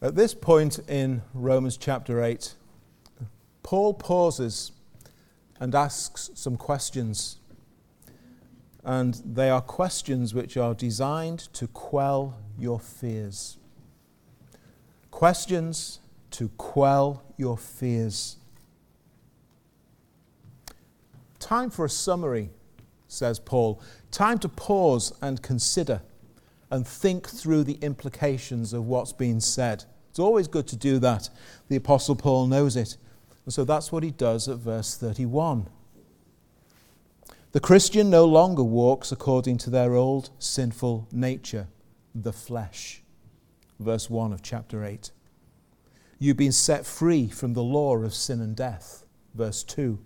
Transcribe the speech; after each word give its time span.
At 0.00 0.14
this 0.14 0.32
point 0.32 0.78
in 0.88 1.22
Romans 1.34 1.76
chapter 1.76 2.22
8, 2.22 2.54
Paul 3.64 3.94
pauses 3.94 4.70
and 5.58 5.74
asks 5.74 6.30
some 6.34 6.56
questions. 6.56 7.38
And 8.84 9.20
they 9.24 9.50
are 9.50 9.60
questions 9.60 10.34
which 10.34 10.56
are 10.56 10.72
designed 10.72 11.40
to 11.54 11.66
quell 11.66 12.38
your 12.56 12.78
fears. 12.78 13.58
Questions 15.10 15.98
to 16.30 16.48
quell 16.50 17.24
your 17.36 17.58
fears. 17.58 18.36
Time 21.40 21.70
for 21.70 21.84
a 21.86 21.90
summary, 21.90 22.50
says 23.08 23.40
Paul. 23.40 23.82
Time 24.12 24.38
to 24.38 24.48
pause 24.48 25.12
and 25.20 25.42
consider 25.42 26.02
and 26.70 26.86
think 26.86 27.28
through 27.28 27.64
the 27.64 27.78
implications 27.80 28.72
of 28.72 28.86
what's 28.86 29.12
been 29.12 29.40
said. 29.40 29.84
It's 30.10 30.18
always 30.18 30.48
good 30.48 30.66
to 30.68 30.76
do 30.76 30.98
that. 30.98 31.30
The 31.68 31.76
Apostle 31.76 32.16
Paul 32.16 32.46
knows 32.46 32.76
it. 32.76 32.96
And 33.44 33.52
so 33.52 33.64
that's 33.64 33.90
what 33.90 34.02
he 34.02 34.10
does 34.10 34.48
at 34.48 34.58
verse 34.58 34.96
31. 34.96 35.68
The 37.52 37.60
Christian 37.60 38.10
no 38.10 38.26
longer 38.26 38.62
walks 38.62 39.10
according 39.10 39.56
to 39.58 39.70
their 39.70 39.94
old 39.94 40.30
sinful 40.38 41.08
nature, 41.10 41.68
the 42.14 42.32
flesh. 42.32 43.02
Verse 43.80 44.10
1 44.10 44.32
of 44.32 44.42
chapter 44.42 44.84
8. 44.84 45.10
You've 46.18 46.36
been 46.36 46.52
set 46.52 46.84
free 46.84 47.28
from 47.28 47.54
the 47.54 47.62
law 47.62 47.96
of 47.96 48.12
sin 48.12 48.40
and 48.40 48.54
death. 48.54 49.06
Verse 49.34 49.62
2. 49.62 49.98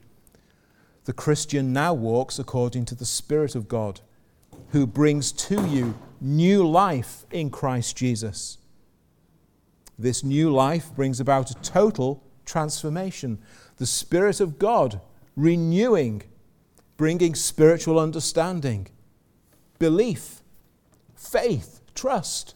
The 1.04 1.12
Christian 1.12 1.72
now 1.72 1.94
walks 1.94 2.38
according 2.38 2.84
to 2.84 2.94
the 2.94 3.04
Spirit 3.04 3.56
of 3.56 3.66
God, 3.66 4.02
who 4.72 4.86
brings 4.86 5.32
to 5.32 5.66
you 5.66 5.94
new 6.20 6.66
life 6.66 7.24
in 7.30 7.50
Christ 7.50 7.96
Jesus. 7.96 8.58
This 9.98 10.24
new 10.24 10.50
life 10.50 10.94
brings 10.94 11.20
about 11.20 11.50
a 11.50 11.54
total 11.62 12.24
transformation. 12.44 13.38
The 13.76 13.86
Spirit 13.86 14.40
of 14.40 14.58
God 14.58 15.00
renewing, 15.36 16.22
bringing 16.96 17.34
spiritual 17.34 17.98
understanding, 17.98 18.88
belief, 19.78 20.42
faith, 21.14 21.80
trust. 21.94 22.54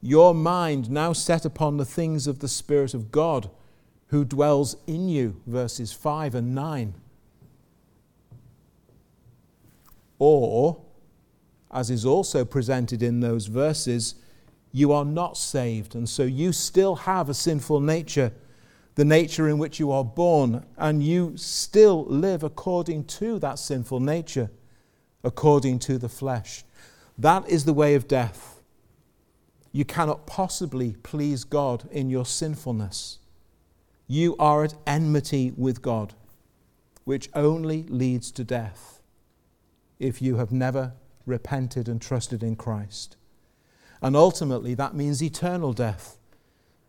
Your 0.00 0.34
mind 0.34 0.88
now 0.88 1.12
set 1.12 1.44
upon 1.44 1.76
the 1.76 1.84
things 1.84 2.26
of 2.26 2.38
the 2.38 2.48
Spirit 2.48 2.94
of 2.94 3.10
God 3.10 3.50
who 4.08 4.24
dwells 4.24 4.76
in 4.86 5.08
you, 5.08 5.40
verses 5.46 5.92
5 5.92 6.34
and 6.36 6.54
9. 6.54 6.94
Or, 10.18 10.80
as 11.72 11.90
is 11.90 12.04
also 12.04 12.44
presented 12.44 13.02
in 13.02 13.20
those 13.20 13.46
verses, 13.46 14.14
you 14.72 14.92
are 14.92 15.04
not 15.04 15.36
saved, 15.36 15.94
and 15.94 16.08
so 16.08 16.22
you 16.22 16.52
still 16.52 16.96
have 16.96 17.28
a 17.28 17.34
sinful 17.34 17.80
nature, 17.80 18.32
the 18.94 19.04
nature 19.04 19.48
in 19.48 19.58
which 19.58 19.78
you 19.78 19.90
are 19.90 20.04
born, 20.04 20.64
and 20.76 21.02
you 21.02 21.32
still 21.36 22.04
live 22.04 22.42
according 22.42 23.04
to 23.04 23.38
that 23.38 23.58
sinful 23.58 24.00
nature, 24.00 24.50
according 25.24 25.78
to 25.78 25.98
the 25.98 26.08
flesh. 26.08 26.64
That 27.18 27.48
is 27.48 27.64
the 27.64 27.74
way 27.74 27.94
of 27.94 28.08
death. 28.08 28.60
You 29.72 29.84
cannot 29.84 30.26
possibly 30.26 30.96
please 31.02 31.44
God 31.44 31.88
in 31.90 32.10
your 32.10 32.26
sinfulness. 32.26 33.18
You 34.06 34.36
are 34.38 34.64
at 34.64 34.74
enmity 34.86 35.52
with 35.56 35.80
God, 35.80 36.14
which 37.04 37.30
only 37.34 37.84
leads 37.84 38.30
to 38.32 38.44
death 38.44 39.00
if 39.98 40.20
you 40.20 40.36
have 40.36 40.52
never 40.52 40.92
repented 41.26 41.88
and 41.88 42.00
trusted 42.00 42.42
in 42.42 42.56
Christ. 42.56 43.16
And 44.00 44.16
ultimately, 44.16 44.74
that 44.74 44.94
means 44.94 45.22
eternal 45.22 45.72
death, 45.72 46.18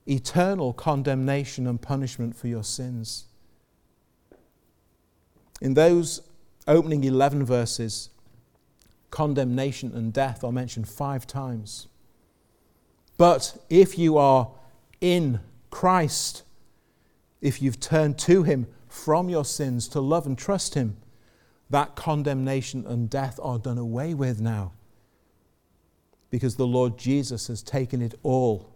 eternal 0.08 0.74
condemnation 0.74 1.68
and 1.68 1.82
punishment 1.82 2.36
for 2.36 2.48
your 2.48 2.64
sins. 2.64 3.26
In 5.62 5.76
those 5.76 6.22
opening 6.68 7.04
11 7.04 7.46
verses, 7.46 8.10
condemnation 9.12 9.94
and 9.94 10.12
death 10.12 10.44
are 10.44 10.52
mentioned 10.52 10.90
five 10.90 11.28
times. 11.28 11.88
But 13.18 13.64
if 13.70 13.98
you 13.98 14.18
are 14.18 14.50
in 15.00 15.40
Christ, 15.70 16.44
if 17.42 17.62
you've 17.62 17.80
turned 17.80 18.18
to 18.20 18.44
Him 18.44 18.68
from 18.88 19.30
your 19.30 19.46
sins 19.46 19.88
to 19.90 20.02
love 20.02 20.26
and 20.26 20.38
trust 20.38 20.74
Him, 20.74 20.98
that 21.70 21.96
condemnation 21.96 22.86
and 22.86 23.10
death 23.10 23.40
are 23.42 23.58
done 23.58 23.78
away 23.78 24.14
with 24.14 24.40
now. 24.42 24.74
Because 26.30 26.56
the 26.56 26.68
Lord 26.68 26.98
Jesus 26.98 27.48
has 27.48 27.62
taken 27.62 28.02
it 28.02 28.16
all. 28.24 28.76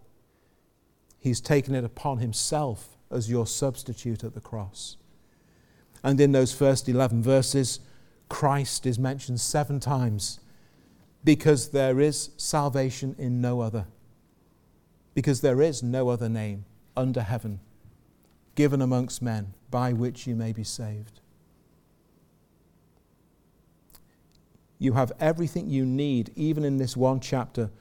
He's 1.20 1.42
taken 1.42 1.76
it 1.76 1.84
upon 1.84 2.20
himself 2.20 2.98
as 3.10 3.30
your 3.30 3.48
substitute 3.48 4.24
at 4.24 4.34
the 4.34 4.42
cross. 4.42 4.98
And 6.04 6.20
in 6.22 6.32
those 6.32 6.54
first 6.54 6.88
11 6.88 7.24
verses, 7.24 7.80
Christ 8.30 8.86
is 8.86 9.00
mentioned 9.00 9.40
seven 9.40 9.80
times 9.80 10.40
because 11.24 11.70
there 11.70 12.00
is 12.00 12.30
salvation 12.38 13.16
in 13.18 13.42
no 13.42 13.62
other. 13.62 13.86
Because 15.14 15.42
there 15.42 15.62
is 15.62 15.82
no 15.82 16.10
other 16.10 16.30
name 16.30 16.66
under 16.96 17.22
heaven 17.22 17.60
given 18.56 18.82
amongst 18.82 19.22
men 19.22 19.54
by 19.70 19.94
which 19.94 20.26
you 20.26 20.36
may 20.36 20.52
be 20.52 20.64
saved. 20.64 21.22
You 24.80 24.94
have 24.94 25.12
everything 25.20 25.70
you 25.70 25.86
need, 25.86 26.32
even 26.36 26.64
in 26.64 26.78
this 26.78 26.96
one 26.96 27.20
chapter, 27.20 27.72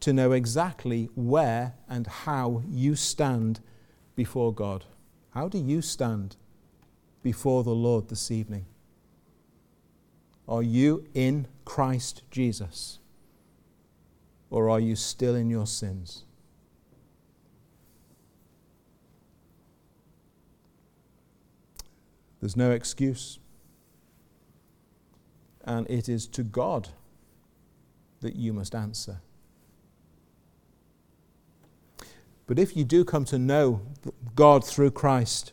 to 0.00 0.12
know 0.12 0.32
exactly 0.32 1.10
where 1.14 1.74
and 1.88 2.06
how 2.06 2.62
you 2.68 2.96
stand 2.96 3.60
before 4.16 4.52
God. 4.52 4.84
How 5.30 5.48
do 5.48 5.58
you 5.58 5.82
stand 5.82 6.36
before 7.22 7.62
the 7.62 7.74
Lord 7.74 8.08
this 8.08 8.30
evening? 8.30 8.64
Are 10.48 10.62
you 10.62 11.06
in 11.14 11.46
Christ 11.64 12.22
Jesus? 12.30 12.98
Or 14.48 14.70
are 14.70 14.80
you 14.80 14.96
still 14.96 15.34
in 15.34 15.50
your 15.50 15.66
sins? 15.66 16.24
There's 22.40 22.56
no 22.56 22.70
excuse 22.70 23.39
and 25.70 25.88
it 25.88 26.08
is 26.08 26.26
to 26.26 26.42
God 26.42 26.88
that 28.22 28.34
you 28.34 28.52
must 28.52 28.74
answer. 28.74 29.20
But 32.48 32.58
if 32.58 32.76
you 32.76 32.82
do 32.82 33.04
come 33.04 33.24
to 33.26 33.38
know 33.38 33.80
God 34.34 34.64
through 34.64 34.90
Christ, 34.90 35.52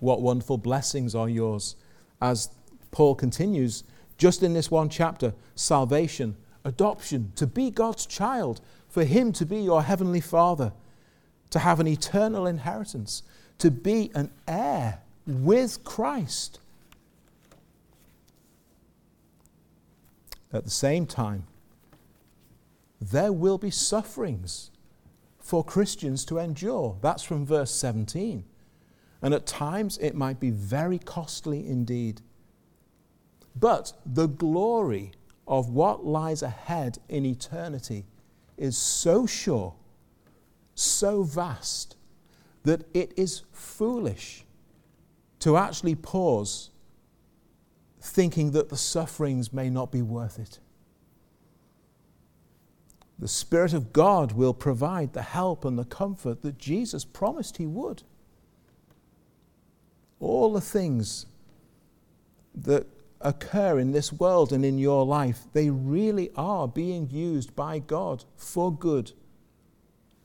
what 0.00 0.22
wonderful 0.22 0.56
blessings 0.56 1.14
are 1.14 1.28
yours. 1.28 1.76
As 2.22 2.48
Paul 2.92 3.14
continues, 3.14 3.84
just 4.16 4.42
in 4.42 4.54
this 4.54 4.70
one 4.70 4.88
chapter 4.88 5.34
salvation, 5.54 6.34
adoption, 6.64 7.30
to 7.36 7.46
be 7.46 7.70
God's 7.70 8.06
child, 8.06 8.62
for 8.88 9.04
Him 9.04 9.32
to 9.34 9.44
be 9.44 9.58
your 9.58 9.82
heavenly 9.82 10.22
Father, 10.22 10.72
to 11.50 11.58
have 11.58 11.78
an 11.78 11.86
eternal 11.86 12.46
inheritance, 12.46 13.22
to 13.58 13.70
be 13.70 14.10
an 14.14 14.30
heir 14.48 15.00
with 15.26 15.84
Christ. 15.84 16.58
At 20.54 20.62
the 20.64 20.70
same 20.70 21.04
time, 21.04 21.46
there 23.00 23.32
will 23.32 23.58
be 23.58 23.72
sufferings 23.72 24.70
for 25.40 25.64
Christians 25.64 26.24
to 26.26 26.38
endure. 26.38 26.96
That's 27.02 27.24
from 27.24 27.44
verse 27.44 27.72
17. 27.72 28.44
And 29.20 29.34
at 29.34 29.46
times 29.46 29.98
it 29.98 30.14
might 30.14 30.38
be 30.38 30.50
very 30.50 31.00
costly 31.00 31.66
indeed. 31.66 32.22
But 33.56 33.94
the 34.06 34.28
glory 34.28 35.12
of 35.46 35.70
what 35.70 36.06
lies 36.06 36.42
ahead 36.42 36.98
in 37.08 37.26
eternity 37.26 38.06
is 38.56 38.78
so 38.78 39.26
sure, 39.26 39.74
so 40.76 41.24
vast, 41.24 41.96
that 42.62 42.84
it 42.94 43.12
is 43.16 43.42
foolish 43.52 44.44
to 45.40 45.56
actually 45.56 45.96
pause 45.96 46.70
thinking 48.04 48.50
that 48.50 48.68
the 48.68 48.76
sufferings 48.76 49.52
may 49.52 49.70
not 49.70 49.90
be 49.90 50.02
worth 50.02 50.38
it. 50.38 50.58
The 53.18 53.28
Spirit 53.28 53.72
of 53.72 53.94
God 53.94 54.32
will 54.32 54.52
provide 54.52 55.14
the 55.14 55.22
help 55.22 55.64
and 55.64 55.78
the 55.78 55.86
comfort 55.86 56.42
that 56.42 56.58
Jesus 56.58 57.04
promised 57.04 57.56
He 57.56 57.66
would. 57.66 58.02
All 60.20 60.52
the 60.52 60.60
things 60.60 61.24
that 62.54 62.86
occur 63.22 63.78
in 63.78 63.92
this 63.92 64.12
world 64.12 64.52
and 64.52 64.66
in 64.66 64.76
your 64.76 65.06
life, 65.06 65.44
they 65.54 65.70
really 65.70 66.30
are 66.36 66.68
being 66.68 67.08
used 67.10 67.56
by 67.56 67.78
God 67.78 68.24
for 68.36 68.70
good 68.70 69.12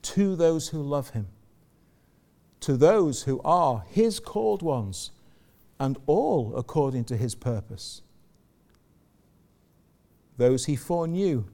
to 0.01 0.35
those 0.35 0.67
who 0.69 0.81
love 0.81 1.11
Him, 1.11 1.27
to 2.59 2.75
those 2.75 3.23
who 3.23 3.39
are 3.45 3.85
His 3.87 4.19
called 4.19 4.61
ones 4.61 5.11
and 5.79 5.97
all 6.05 6.55
according 6.55 7.05
to 7.05 7.17
his 7.17 7.35
purpose. 7.35 8.01
Those 10.37 10.65
he 10.65 10.75
foreknew, 10.75 11.45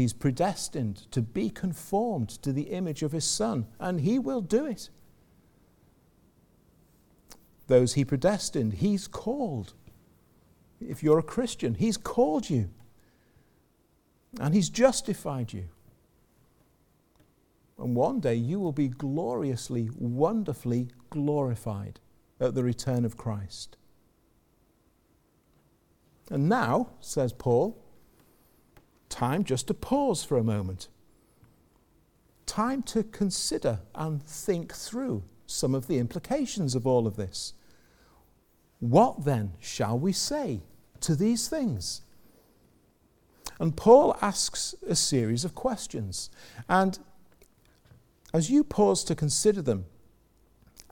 He's 0.00 0.14
predestined 0.14 1.10
to 1.10 1.20
be 1.20 1.50
conformed 1.50 2.30
to 2.42 2.54
the 2.54 2.70
image 2.70 3.02
of 3.02 3.12
His 3.12 3.26
Son, 3.26 3.66
and 3.78 4.00
He 4.00 4.18
will 4.18 4.40
do 4.40 4.64
it. 4.64 4.88
Those 7.66 7.92
He 7.92 8.04
predestined, 8.06 8.72
He's 8.74 9.06
called. 9.06 9.74
If 10.80 11.02
you're 11.02 11.18
a 11.18 11.22
Christian, 11.22 11.74
He's 11.74 11.98
called 11.98 12.48
you, 12.48 12.70
and 14.40 14.54
He's 14.54 14.70
justified 14.70 15.52
you. 15.52 15.64
And 17.78 17.94
one 17.94 18.20
day 18.20 18.36
you 18.36 18.58
will 18.58 18.72
be 18.72 18.88
gloriously, 18.88 19.90
wonderfully 19.94 20.88
glorified 21.10 22.00
at 22.40 22.54
the 22.54 22.64
return 22.64 23.04
of 23.04 23.16
Christ. 23.16 23.76
And 26.30 26.48
now, 26.48 26.90
says 27.00 27.32
Paul, 27.32 27.76
time 29.08 29.44
just 29.44 29.66
to 29.66 29.74
pause 29.74 30.24
for 30.24 30.38
a 30.38 30.44
moment. 30.44 30.88
Time 32.46 32.82
to 32.84 33.02
consider 33.02 33.80
and 33.94 34.22
think 34.22 34.72
through 34.72 35.24
some 35.46 35.74
of 35.74 35.88
the 35.88 35.98
implications 35.98 36.74
of 36.74 36.86
all 36.86 37.06
of 37.06 37.16
this. 37.16 37.52
What 38.78 39.24
then 39.24 39.52
shall 39.60 39.98
we 39.98 40.12
say 40.12 40.62
to 41.00 41.14
these 41.14 41.48
things? 41.48 42.02
And 43.58 43.76
Paul 43.76 44.16
asks 44.22 44.74
a 44.88 44.94
series 44.94 45.44
of 45.44 45.54
questions. 45.54 46.30
And 46.68 46.98
as 48.32 48.50
you 48.50 48.64
pause 48.64 49.04
to 49.04 49.14
consider 49.14 49.60
them 49.60 49.84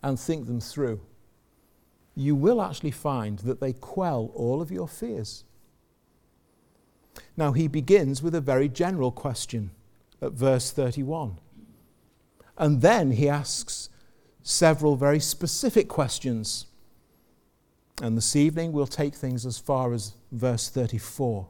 and 0.03 0.21
think 0.21 0.47
them 0.47 0.61
through, 0.61 1.01
you 2.19 2.35
will 2.35 2.61
actually 2.61 2.91
find 2.91 3.38
that 3.41 3.61
they 3.61 3.73
quell 3.73 4.32
all 4.35 4.61
of 4.61 4.73
your 4.73 4.88
fears. 4.88 5.44
Now, 7.37 7.53
he 7.53 7.69
begins 7.69 8.23
with 8.23 8.35
a 8.35 8.41
very 8.41 8.69
general 8.69 9.12
question 9.12 9.70
at 10.20 10.32
verse 10.32 10.73
31. 10.73 11.38
And 12.56 12.82
then 12.82 13.12
he 13.12 13.29
asks 13.29 13.88
several 14.43 14.97
very 14.97 15.20
specific 15.20 15.87
questions. 15.88 16.67
And 18.03 18.17
this 18.17 18.35
evening 18.35 18.73
we'll 18.73 18.88
take 18.88 19.15
things 19.15 19.47
as 19.47 19.59
far 19.59 19.93
as 19.93 20.15
verse 20.32 20.69
34. 20.69 21.49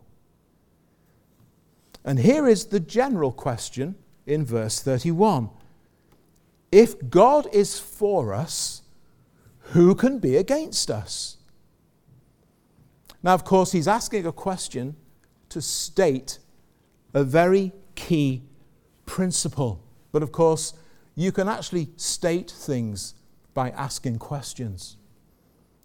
And 2.05 2.19
here 2.19 2.47
is 2.47 2.67
the 2.67 2.81
general 2.81 3.33
question 3.33 3.95
in 4.27 4.45
verse 4.45 4.81
31 4.81 5.49
If 6.71 7.09
God 7.09 7.49
is 7.55 7.79
for 7.81 8.35
us, 8.35 8.83
who 9.73 9.95
can 9.95 10.19
be 10.19 10.37
against 10.37 10.91
us? 10.91 11.37
Now, 13.23 13.35
of 13.35 13.45
course, 13.45 13.73
he's 13.73 13.89
asking 13.89 14.27
a 14.27 14.33
question 14.33 14.97
to 15.49 15.61
state 15.61 16.39
a 17.13 17.25
very 17.25 17.73
key 17.95 18.43
principle. 19.07 19.83
But 20.13 20.23
of 20.23 20.33
course, 20.33 20.75
you 21.15 21.33
can 21.33 21.49
actually 21.49 21.89
state 21.97 22.51
things 22.51 23.15
by 23.55 23.71
asking 23.71 24.19
questions. 24.19 24.97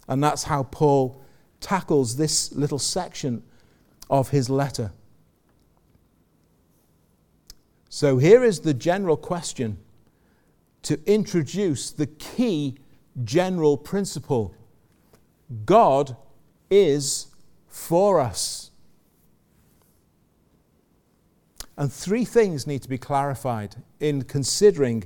And 0.07 0.23
that's 0.23 0.43
how 0.43 0.63
Paul 0.63 1.21
tackles 1.59 2.17
this 2.17 2.51
little 2.51 2.79
section 2.79 3.41
of 4.09 4.29
his 4.29 4.49
letter. 4.49 4.91
So 7.89 8.17
here 8.17 8.43
is 8.43 8.59
the 8.59 8.73
general 8.73 9.17
question 9.17 9.77
to 10.83 10.99
introduce 11.05 11.91
the 11.91 12.07
key 12.07 12.77
general 13.23 13.77
principle 13.77 14.55
God 15.65 16.15
is 16.69 17.27
for 17.67 18.19
us. 18.19 18.71
And 21.77 21.91
three 21.91 22.25
things 22.25 22.67
need 22.67 22.81
to 22.83 22.89
be 22.89 22.97
clarified 22.97 23.75
in 23.99 24.23
considering 24.23 25.05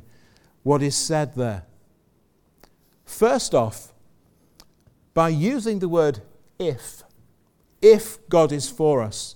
what 0.63 0.81
is 0.81 0.95
said 0.95 1.36
there. 1.36 1.65
First 3.06 3.56
off, 3.56 3.94
by 5.13 5.30
using 5.30 5.80
the 5.80 5.88
word 5.88 6.21
if, 6.60 7.03
if 7.81 8.27
God 8.30 8.51
is 8.51 8.69
for 8.69 9.01
us, 9.01 9.36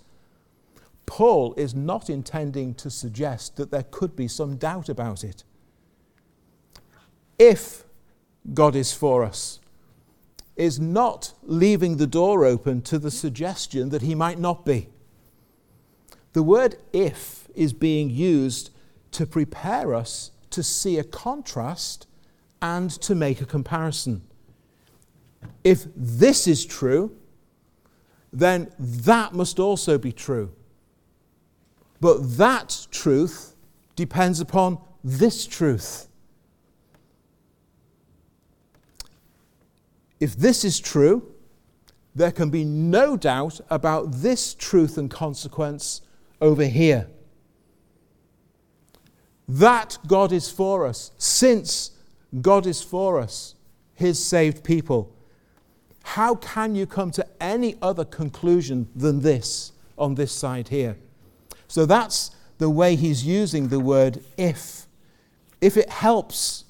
Paul 1.06 1.53
is 1.56 1.74
not 1.74 2.09
intending 2.09 2.74
to 2.75 2.89
suggest 2.89 3.56
that 3.57 3.71
there 3.71 3.85
could 3.89 4.15
be 4.15 4.27
some 4.27 4.57
doubt 4.57 4.89
about 4.89 5.24
it. 5.24 5.44
If 7.39 7.83
God 8.53 8.75
is 8.75 8.93
for 8.93 9.23
us 9.23 9.59
is 10.55 10.79
not 10.79 11.33
leaving 11.43 11.97
the 11.97 12.07
door 12.07 12.45
open 12.45 12.81
to 12.83 12.99
the 12.99 13.11
suggestion 13.11 13.89
that 13.89 14.01
he 14.01 14.13
might 14.13 14.38
not 14.38 14.65
be. 14.65 14.89
The 16.33 16.43
word 16.43 16.75
if 16.93 17.47
is 17.55 17.73
being 17.73 18.09
used 18.09 18.69
to 19.11 19.25
prepare 19.25 19.93
us 19.93 20.31
to 20.51 20.61
see 20.61 20.97
a 20.97 21.03
contrast 21.03 22.05
and 22.61 22.91
to 22.91 23.15
make 23.15 23.41
a 23.41 23.45
comparison. 23.45 24.21
If 25.63 25.85
this 25.95 26.47
is 26.47 26.65
true, 26.65 27.15
then 28.31 28.71
that 28.77 29.33
must 29.33 29.59
also 29.59 29.97
be 29.97 30.11
true. 30.11 30.51
But 31.99 32.38
that 32.38 32.88
truth 32.91 33.55
depends 33.95 34.39
upon 34.39 34.79
this 35.03 35.45
truth. 35.45 36.07
If 40.21 40.38
this 40.38 40.63
is 40.63 40.79
true, 40.79 41.33
there 42.13 42.31
can 42.31 42.51
be 42.51 42.63
no 42.63 43.18
doubt 43.18 43.59
about 43.71 44.12
this 44.12 44.53
truth 44.53 44.97
and 44.97 45.09
consequence 45.09 46.01
over 46.39 46.65
here. 46.65 47.07
That 49.47 49.97
God 50.07 50.31
is 50.31 50.50
for 50.50 50.85
us, 50.85 51.12
since 51.18 51.91
God 52.39 52.68
is 52.68 52.83
for 52.83 53.19
us, 53.19 53.56
His 53.95 54.23
saved 54.23 54.63
people. 54.63 55.13
How 56.03 56.35
can 56.35 56.75
you 56.75 56.85
come 56.85 57.09
to 57.12 57.25
any 57.41 57.75
other 57.81 58.06
conclusion 58.06 58.89
than 58.95 59.21
this 59.21 59.71
on 59.97 60.15
this 60.15 60.31
side 60.31 60.67
here? 60.67 60.97
So 61.67 61.88
that's 61.88 62.31
the 62.59 62.69
way 62.69 62.95
he's 62.95 63.25
using 63.25 63.69
the 63.69 63.79
word 63.79 64.24
if. 64.38 64.85
If 65.62 65.77
it 65.77 65.89
helps, 65.89 66.65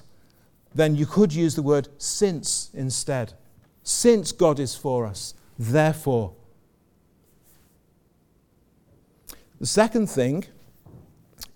then 0.74 0.96
you 0.96 1.04
could 1.06 1.34
use 1.34 1.54
the 1.54 1.62
word 1.62 1.88
since 1.98 2.70
instead. 2.72 3.34
Since 3.82 4.32
God 4.32 4.60
is 4.60 4.74
for 4.74 5.06
us, 5.06 5.34
therefore. 5.58 6.34
The 9.58 9.66
second 9.66 10.08
thing 10.08 10.44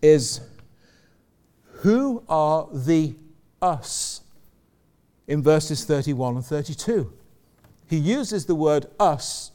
is 0.02 0.40
who 1.80 2.22
are 2.28 2.68
the 2.72 3.14
us 3.60 4.22
in 5.26 5.42
verses 5.42 5.84
31 5.84 6.36
and 6.36 6.44
32? 6.44 7.12
He 7.88 7.96
uses 7.96 8.46
the 8.46 8.54
word 8.54 8.86
us 8.98 9.52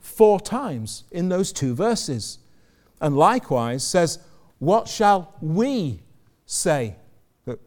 four 0.00 0.40
times 0.40 1.04
in 1.10 1.28
those 1.28 1.52
two 1.52 1.74
verses. 1.74 2.38
And 3.00 3.16
likewise 3.16 3.86
says, 3.86 4.18
What 4.58 4.88
shall 4.88 5.34
we 5.40 6.00
say? 6.46 6.96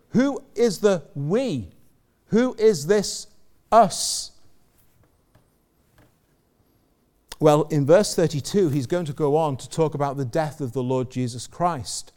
Who 0.10 0.42
is 0.56 0.80
the 0.80 1.04
we? 1.16 1.70
Who 2.28 2.56
is 2.58 2.88
this 2.88 3.28
us? 3.72 4.32
Well, 7.40 7.64
in 7.64 7.86
verse 7.86 8.16
32, 8.16 8.70
he's 8.70 8.88
going 8.88 9.06
to 9.06 9.14
go 9.14 9.36
on 9.36 9.58
to 9.58 9.70
talk 9.70 9.94
about 9.94 10.18
the 10.18 10.26
death 10.26 10.60
of 10.60 10.74
the 10.74 10.82
Lord 10.82 11.12
Jesus 11.12 11.46
Christ. 11.46 12.12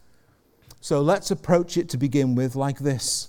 So 0.80 1.02
let's 1.02 1.30
approach 1.30 1.76
it 1.76 1.90
to 1.90 1.98
begin 1.98 2.34
with 2.34 2.56
like 2.56 2.78
this 2.78 3.28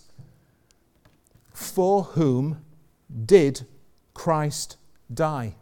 For 1.53 2.03
whom 2.03 2.63
did 3.25 3.65
Christ 4.13 4.77
die? 5.13 5.55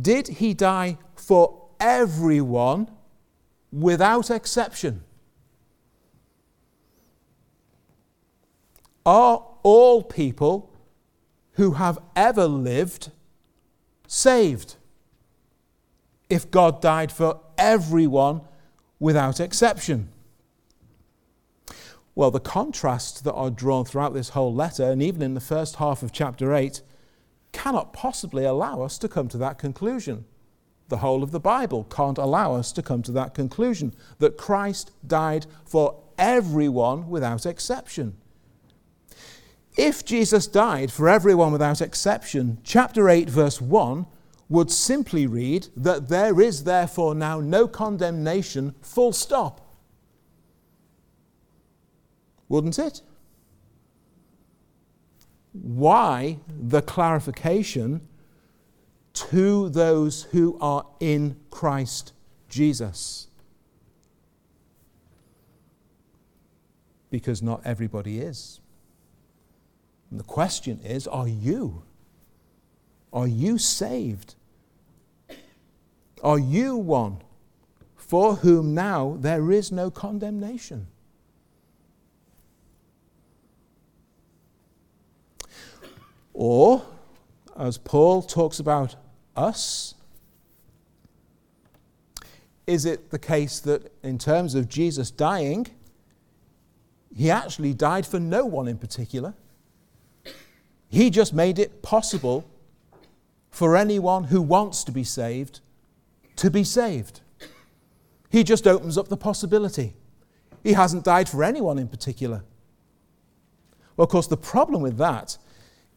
Did 0.00 0.28
he 0.28 0.54
die 0.54 0.98
for 1.16 1.68
everyone 1.80 2.90
without 3.72 4.30
exception? 4.30 5.02
Are 9.04 9.44
all 9.62 10.02
people 10.02 10.72
who 11.52 11.72
have 11.72 11.98
ever 12.14 12.46
lived 12.46 13.10
saved 14.06 14.76
if 16.28 16.50
God 16.50 16.80
died 16.80 17.12
for 17.12 17.40
everyone 17.56 18.40
without 18.98 19.40
exception. 19.40 20.08
Well, 22.14 22.30
the 22.30 22.40
contrasts 22.40 23.20
that 23.20 23.34
are 23.34 23.50
drawn 23.50 23.84
throughout 23.84 24.14
this 24.14 24.30
whole 24.30 24.54
letter, 24.54 24.90
and 24.90 25.02
even 25.02 25.20
in 25.20 25.34
the 25.34 25.40
first 25.40 25.76
half 25.76 26.02
of 26.02 26.12
chapter 26.12 26.54
8, 26.54 26.80
cannot 27.52 27.92
possibly 27.92 28.44
allow 28.44 28.82
us 28.82 28.96
to 28.98 29.08
come 29.08 29.28
to 29.28 29.38
that 29.38 29.58
conclusion. 29.58 30.24
The 30.88 30.98
whole 30.98 31.22
of 31.22 31.30
the 31.30 31.40
Bible 31.40 31.84
can't 31.84 32.18
allow 32.18 32.54
us 32.54 32.72
to 32.72 32.82
come 32.82 33.02
to 33.02 33.12
that 33.12 33.34
conclusion 33.34 33.94
that 34.18 34.38
Christ 34.38 34.92
died 35.06 35.46
for 35.64 36.00
everyone 36.16 37.08
without 37.08 37.44
exception. 37.44 38.16
If 39.76 40.06
Jesus 40.06 40.46
died 40.46 40.90
for 40.90 41.06
everyone 41.08 41.52
without 41.52 41.82
exception, 41.82 42.58
chapter 42.64 43.10
8, 43.10 43.28
verse 43.28 43.60
1 43.60 44.06
would 44.48 44.70
simply 44.70 45.26
read 45.26 45.68
that 45.76 46.08
there 46.08 46.40
is 46.40 46.64
therefore 46.64 47.14
now 47.14 47.40
no 47.40 47.68
condemnation, 47.68 48.74
full 48.80 49.12
stop. 49.12 49.60
Wouldn't 52.48 52.78
it? 52.78 53.02
Why 55.52 56.38
the 56.48 56.80
clarification 56.80 58.06
to 59.14 59.68
those 59.68 60.24
who 60.24 60.56
are 60.60 60.86
in 61.00 61.36
Christ 61.50 62.12
Jesus? 62.48 63.26
Because 67.10 67.42
not 67.42 67.60
everybody 67.64 68.20
is. 68.20 68.60
And 70.10 70.20
the 70.20 70.24
question 70.24 70.80
is 70.84 71.06
are 71.06 71.28
you? 71.28 71.82
Are 73.12 73.26
you 73.26 73.58
saved? 73.58 74.34
Are 76.22 76.38
you 76.38 76.76
one 76.76 77.22
for 77.96 78.36
whom 78.36 78.74
now 78.74 79.16
there 79.20 79.50
is 79.50 79.72
no 79.72 79.90
condemnation? 79.90 80.86
Or, 86.32 86.82
as 87.56 87.78
Paul 87.78 88.22
talks 88.22 88.58
about 88.58 88.96
us, 89.34 89.94
is 92.66 92.84
it 92.84 93.10
the 93.10 93.18
case 93.18 93.60
that 93.60 93.92
in 94.02 94.18
terms 94.18 94.54
of 94.54 94.68
Jesus 94.68 95.10
dying, 95.10 95.66
he 97.16 97.30
actually 97.30 97.72
died 97.72 98.06
for 98.06 98.20
no 98.20 98.44
one 98.44 98.68
in 98.68 98.76
particular? 98.76 99.34
He 100.96 101.10
just 101.10 101.34
made 101.34 101.58
it 101.58 101.82
possible 101.82 102.48
for 103.50 103.76
anyone 103.76 104.24
who 104.24 104.40
wants 104.40 104.82
to 104.84 104.92
be 104.92 105.04
saved 105.04 105.60
to 106.36 106.50
be 106.50 106.64
saved. 106.64 107.20
He 108.30 108.42
just 108.42 108.66
opens 108.66 108.96
up 108.96 109.08
the 109.08 109.16
possibility. 109.18 109.92
He 110.64 110.72
hasn't 110.72 111.04
died 111.04 111.28
for 111.28 111.44
anyone 111.44 111.78
in 111.78 111.86
particular. 111.86 112.44
Well, 113.98 114.04
of 114.04 114.10
course, 114.10 114.26
the 114.26 114.38
problem 114.38 114.80
with 114.80 114.96
that 114.96 115.36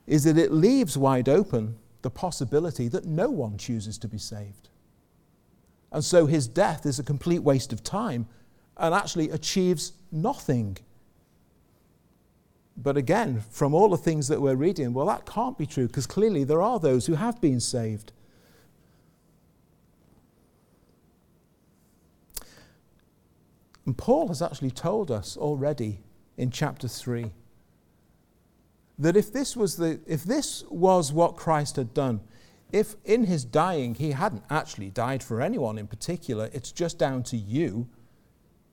is 0.06 0.26
that 0.26 0.38
it 0.38 0.52
leaves 0.52 0.98
wide 0.98 1.30
open 1.30 1.78
the 2.02 2.10
possibility 2.10 2.90
that 2.90 3.06
no 3.06 3.30
one 3.30 3.58
chooses 3.58 3.98
to 4.00 4.10
be 4.10 4.18
saved. 4.18 4.68
And 5.94 6.04
so 6.04 6.26
his 6.26 6.46
death 6.46 6.86
is 6.86 7.00
a 7.00 7.04
complete 7.04 7.40
waste 7.40 7.72
of 7.72 7.86
time 7.86 8.28
and 8.76 8.94
actually 8.94 9.30
achieves 9.30 9.94
nothing 10.12 10.78
but 12.82 12.96
again, 12.96 13.44
from 13.50 13.74
all 13.74 13.90
the 13.90 13.98
things 13.98 14.28
that 14.30 14.42
we're 14.42 14.56
reading, 14.56 14.94
well, 14.94 15.08
that 15.08 15.26
can't 15.26 15.58
be 15.58 15.66
true 15.66 15.88
because 15.88 16.08
clearly 16.08 16.44
there 16.44 16.62
are 16.62 16.80
those 16.80 17.06
who 17.06 17.16
have 17.16 17.42
been 17.42 17.60
saved. 17.60 18.14
And 23.86 23.98
Paul 23.98 24.30
has 24.30 24.42
actually 24.42 24.72
told 24.72 25.12
us 25.12 25.36
already 25.36 26.00
in 26.38 26.52
chapter 26.52 26.88
3 26.88 27.32
that 29.00 29.18
if 29.18 29.34
this 29.34 29.58
was, 29.58 29.78
the, 29.78 30.00
if 30.06 30.24
this 30.24 30.64
was 30.70 31.12
what 31.12 31.36
Christ 31.36 31.76
had 31.76 31.94
done, 31.94 32.22
if 32.72 32.96
in 33.04 33.26
his 33.26 33.44
dying 33.44 33.96
he 33.96 34.12
hadn't 34.12 34.44
actually 34.50 34.90
died 34.90 35.24
for 35.24 35.42
anyone 35.42 35.78
in 35.78 35.88
particular, 35.88 36.50
it's 36.54 36.72
just 36.72 36.98
down 36.98 37.24
to 37.24 37.38
you 37.38 37.88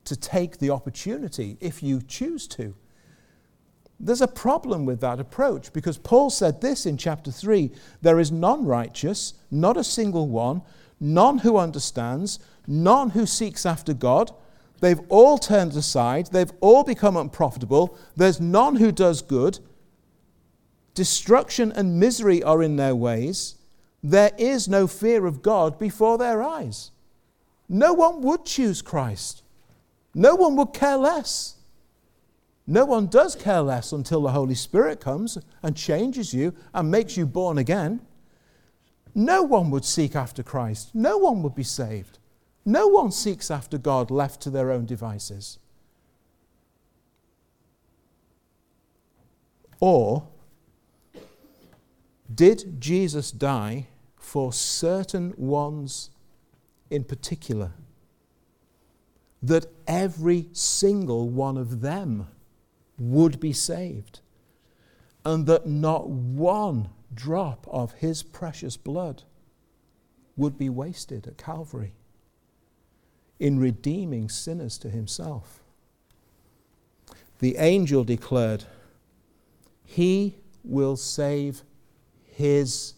to 0.05 0.15
take 0.15 0.59
the 0.59 0.69
opportunity 0.69 1.57
if 1.59 1.81
you 1.81 2.01
choose 2.01 2.47
to. 2.47 2.75
There's 3.99 4.21
a 4.21 4.27
problem 4.27 4.85
with 4.85 5.01
that 5.01 5.19
approach 5.19 5.73
because 5.73 5.97
Paul 5.97 6.29
said 6.29 6.61
this 6.61 6.85
in 6.85 6.97
chapter 6.97 7.31
3 7.31 7.71
there 8.01 8.19
is 8.19 8.31
none 8.31 8.65
righteous, 8.65 9.33
not 9.49 9.77
a 9.77 9.83
single 9.83 10.27
one, 10.27 10.61
none 10.99 11.39
who 11.39 11.57
understands, 11.57 12.39
none 12.67 13.11
who 13.11 13.25
seeks 13.25 13.65
after 13.65 13.93
God. 13.93 14.31
They've 14.79 15.01
all 15.09 15.39
turned 15.39 15.75
aside, 15.75 16.27
they've 16.27 16.51
all 16.59 16.83
become 16.83 17.17
unprofitable, 17.17 17.97
there's 18.15 18.39
none 18.39 18.75
who 18.75 18.91
does 18.91 19.23
good. 19.23 19.59
Destruction 20.93 21.71
and 21.71 21.99
misery 21.99 22.43
are 22.43 22.61
in 22.61 22.75
their 22.75 22.95
ways. 22.95 23.55
There 24.03 24.31
is 24.37 24.67
no 24.67 24.85
fear 24.85 25.25
of 25.25 25.41
God 25.41 25.79
before 25.79 26.17
their 26.17 26.43
eyes. 26.43 26.91
No 27.67 27.93
one 27.93 28.21
would 28.21 28.45
choose 28.45 28.81
Christ. 28.81 29.41
No 30.13 30.35
one 30.35 30.55
would 30.55 30.73
care 30.73 30.97
less. 30.97 31.56
No 32.69 32.83
one 32.83 33.07
does 33.07 33.33
care 33.33 33.61
less 33.61 33.93
until 33.93 34.21
the 34.21 34.31
Holy 34.31 34.53
Spirit 34.53 34.99
comes 34.99 35.37
and 35.63 35.75
changes 35.75 36.33
you 36.33 36.53
and 36.73 36.91
makes 36.91 37.15
you 37.15 37.25
born 37.25 37.57
again. 37.57 38.01
No 39.15 39.41
one 39.41 39.71
would 39.71 39.85
seek 39.85 40.15
after 40.15 40.43
Christ. 40.43 40.93
No 40.93 41.17
one 41.17 41.41
would 41.43 41.55
be 41.55 41.63
saved. 41.63 42.19
No 42.65 42.87
one 42.87 43.11
seeks 43.11 43.49
after 43.49 43.77
God 43.77 44.11
left 44.11 44.41
to 44.41 44.49
their 44.49 44.69
own 44.69 44.85
devices. 44.85 45.59
Or, 49.79 50.27
did 52.33 52.81
Jesus 52.81 53.31
die 53.31 53.87
for 54.17 54.51
certain 54.51 55.33
ones 55.37 56.09
in 56.89 57.05
particular? 57.05 57.71
That 59.41 59.67
every 59.87 60.49
single 60.51 61.29
one 61.29 61.57
of 61.57 61.79
them 61.79 62.27
would 62.97 63.39
be 63.39 63.53
saved, 63.53 64.21
and 65.23 65.45
that 65.45 65.67
not 65.67 66.09
one 66.09 66.89
drop 67.13 67.67
of 67.69 67.93
his 67.93 68.23
precious 68.23 68.77
blood 68.77 69.23
would 70.35 70.57
be 70.57 70.69
wasted 70.69 71.27
at 71.27 71.37
Calvary 71.37 71.93
in 73.39 73.59
redeeming 73.59 74.29
sinners 74.29 74.77
to 74.77 74.89
himself. 74.89 75.63
The 77.39 77.57
angel 77.57 78.03
declared, 78.03 78.65
He 79.83 80.37
will 80.63 80.95
save 80.95 81.63
His 82.25 82.93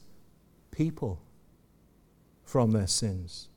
people 0.72 1.22
from 2.44 2.72
their 2.72 2.88
sins. 2.88 3.50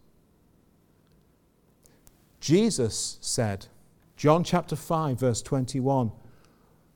Jesus 2.41 3.19
said, 3.21 3.67
John 4.17 4.43
chapter 4.45 4.77
5, 4.77 5.21
verse 5.21 5.41
21, 5.43 6.13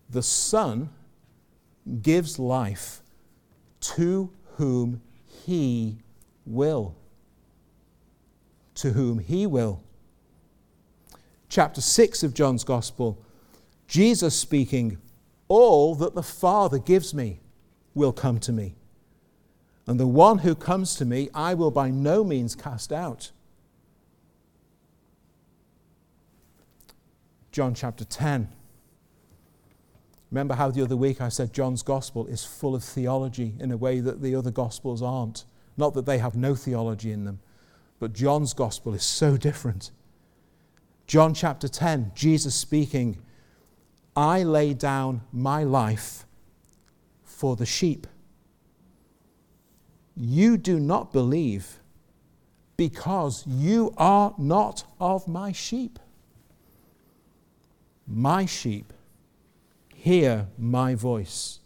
the 0.08 0.22
Son 0.22 0.90
gives 2.02 2.38
life 2.38 3.00
to 3.80 4.30
whom 4.56 5.00
he 5.26 5.98
will. 6.44 6.94
To 8.76 8.92
whom 8.92 9.18
he 9.18 9.46
will. 9.46 9.82
Chapter 11.48 11.80
6 11.80 12.22
of 12.22 12.34
John's 12.34 12.64
Gospel, 12.64 13.22
Jesus 13.86 14.38
speaking, 14.38 14.98
All 15.48 15.94
that 15.94 16.14
the 16.14 16.22
Father 16.22 16.78
gives 16.78 17.14
me 17.14 17.40
will 17.94 18.12
come 18.12 18.38
to 18.40 18.52
me. 18.52 18.74
And 19.86 20.00
the 20.00 20.06
one 20.06 20.38
who 20.38 20.54
comes 20.54 20.96
to 20.96 21.04
me, 21.04 21.28
I 21.32 21.54
will 21.54 21.70
by 21.70 21.90
no 21.90 22.24
means 22.24 22.54
cast 22.56 22.92
out. 22.92 23.30
John 27.52 27.72
chapter 27.74 28.04
10. 28.04 28.48
Remember 30.36 30.56
how 30.56 30.70
the 30.70 30.82
other 30.82 30.98
week 30.98 31.22
I 31.22 31.30
said 31.30 31.54
John's 31.54 31.80
gospel 31.80 32.26
is 32.26 32.44
full 32.44 32.74
of 32.74 32.84
theology 32.84 33.54
in 33.58 33.72
a 33.72 33.76
way 33.78 34.00
that 34.00 34.20
the 34.20 34.34
other 34.34 34.50
gospels 34.50 35.00
aren't. 35.00 35.46
Not 35.78 35.94
that 35.94 36.04
they 36.04 36.18
have 36.18 36.36
no 36.36 36.54
theology 36.54 37.10
in 37.10 37.24
them, 37.24 37.40
but 38.00 38.12
John's 38.12 38.52
gospel 38.52 38.92
is 38.92 39.02
so 39.02 39.38
different. 39.38 39.92
John 41.06 41.32
chapter 41.32 41.68
10, 41.68 42.12
Jesus 42.14 42.54
speaking, 42.54 43.16
I 44.14 44.42
lay 44.42 44.74
down 44.74 45.22
my 45.32 45.64
life 45.64 46.26
for 47.24 47.56
the 47.56 47.64
sheep. 47.64 48.06
You 50.14 50.58
do 50.58 50.78
not 50.78 51.14
believe 51.14 51.80
because 52.76 53.42
you 53.46 53.94
are 53.96 54.34
not 54.36 54.84
of 55.00 55.26
my 55.26 55.52
sheep. 55.52 55.98
My 58.06 58.44
sheep 58.44 58.92
hear 60.06 60.46
my 60.56 60.94
voice. 60.94 61.58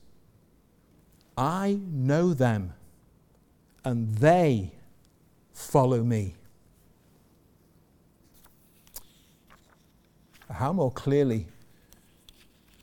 I 1.36 1.78
know 1.92 2.32
them, 2.32 2.72
and 3.84 4.14
they 4.14 4.72
follow 5.52 6.02
me. 6.02 6.36
How 10.50 10.72
more 10.72 10.90
clearly 10.90 11.48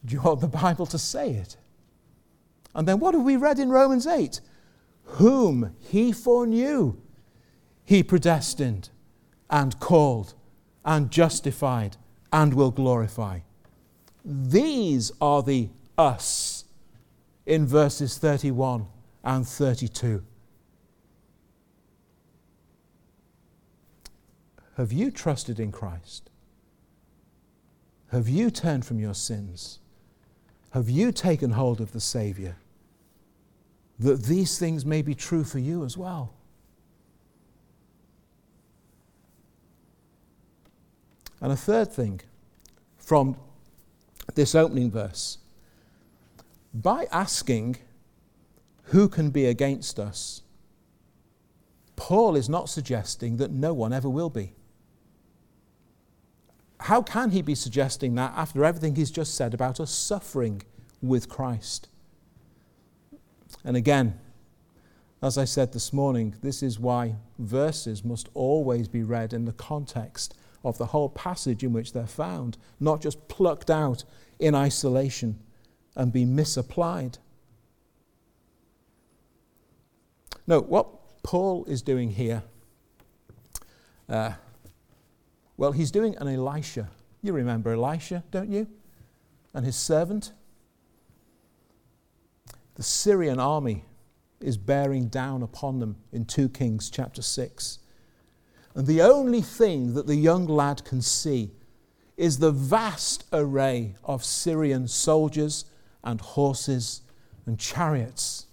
do 0.06 0.14
you 0.14 0.22
want 0.22 0.42
the 0.42 0.48
Bible 0.48 0.86
to 0.86 1.00
say 1.00 1.32
it? 1.32 1.58
And 2.76 2.88
then 2.88 3.00
what 3.00 3.16
have 3.16 3.24
we 3.24 3.36
read 3.36 3.58
in 3.58 3.70
Romans 3.70 4.06
8? 4.06 4.40
Whom 5.22 5.76
he 5.80 6.12
foreknew, 6.12 6.98
he 7.84 8.04
predestined 8.04 8.92
and 9.50 9.80
called 9.80 10.36
and 10.86 11.10
justified 11.10 11.98
and 12.32 12.54
will 12.54 12.70
glorify. 12.70 13.40
These 14.30 15.14
are 15.22 15.42
the 15.42 15.70
us 15.98 16.66
in 17.46 17.66
verses 17.66 18.18
31 18.18 18.86
and 19.24 19.48
32. 19.48 20.22
Have 24.76 24.92
you 24.92 25.12
trusted 25.12 25.62
in 25.62 25.72
Christ? 25.72 26.30
Have 28.12 28.28
you 28.28 28.52
turned 28.52 28.86
from 28.86 29.00
your 29.00 29.14
sins? 29.14 29.80
Have 30.72 30.90
you 30.90 31.14
taken 31.14 31.52
hold 31.52 31.80
of 31.80 31.94
the 31.94 32.02
Savior? 32.02 32.58
That 33.98 34.24
these 34.24 34.60
things 34.60 34.86
may 34.86 35.02
be 35.02 35.16
true 35.16 35.46
for 35.46 35.60
you 35.60 35.86
as 35.86 35.98
well. 35.98 36.34
And 41.40 41.54
a 41.54 41.56
third 41.56 41.94
thing 41.94 42.20
from 42.98 43.38
this 44.36 44.56
opening 44.56 44.92
verse 44.92 45.38
by 46.74 47.08
asking, 47.12 47.78
Who 48.86 49.10
can 49.10 49.30
be 49.30 49.46
against 49.46 50.00
us? 50.00 50.42
Paul 51.96 52.36
is 52.36 52.48
not 52.48 52.70
suggesting 52.70 53.38
that 53.38 53.52
no 53.52 53.74
one 53.74 53.92
ever 53.92 54.10
will 54.10 54.30
be. 54.30 54.54
How 56.82 57.02
can 57.02 57.32
he 57.32 57.42
be 57.42 57.56
suggesting 57.56 58.16
that 58.16 58.34
after 58.36 58.64
everything 58.64 58.96
he's 58.96 59.12
just 59.12 59.34
said 59.34 59.54
about 59.54 59.80
us 59.80 59.92
suffering 59.92 60.62
with 61.02 61.28
Christ? 61.28 61.90
And 63.64 63.76
again, 63.76 64.20
as 65.22 65.38
I 65.38 65.46
said 65.46 65.74
this 65.74 65.92
morning, 65.92 66.36
this 66.44 66.62
is 66.62 66.80
why 66.80 67.16
verses 67.40 68.06
must 68.06 68.30
always 68.36 68.88
be 68.88 69.02
read 69.02 69.34
in 69.34 69.46
the 69.46 69.54
context 69.54 70.36
of 70.64 70.78
the 70.78 70.88
whole 70.88 71.10
passage 71.10 71.64
in 71.64 71.74
which 71.74 71.94
they're 71.94 72.06
found, 72.06 72.58
not 72.80 73.02
just 73.02 73.28
plucked 73.28 73.70
out 73.70 74.04
in 74.40 74.56
isolation 74.56 75.40
and 75.96 76.12
be 76.12 76.26
misapplied. 76.26 77.18
No, 80.46 80.62
what 80.62 81.24
Paul 81.24 81.66
is 81.66 81.82
doing 81.82 82.12
here, 82.12 82.44
uh, 84.08 84.34
well, 85.58 85.72
he's 85.72 85.92
doing 85.92 86.16
an 86.18 86.28
Elisha. 86.28 86.90
You 87.22 87.34
remember 87.34 87.72
Elisha, 87.72 88.24
don't 88.32 88.50
you? 88.50 88.68
And 89.54 89.66
his 89.66 89.76
servant? 89.76 90.32
The 92.76 92.84
Syrian 92.84 93.40
army 93.40 93.84
is 94.40 94.56
bearing 94.56 95.08
down 95.08 95.42
upon 95.42 95.80
them 95.80 95.98
in 96.12 96.26
2 96.26 96.50
Kings 96.50 96.90
chapter 96.90 97.22
6. 97.22 97.80
And 98.78 98.86
the 98.86 99.02
only 99.02 99.42
thing 99.42 99.96
that 99.96 100.06
the 100.06 100.16
young 100.16 100.46
lad 100.46 100.86
can 100.86 101.02
see 101.02 101.50
is 102.16 102.38
the 102.38 102.52
vast 102.52 103.26
array 103.34 103.96
of 104.04 104.24
Syrian 104.24 104.88
soldiers 104.88 105.66
and 106.04 106.22
horses 106.22 107.02
and 107.48 107.58
chariots. 107.58 108.46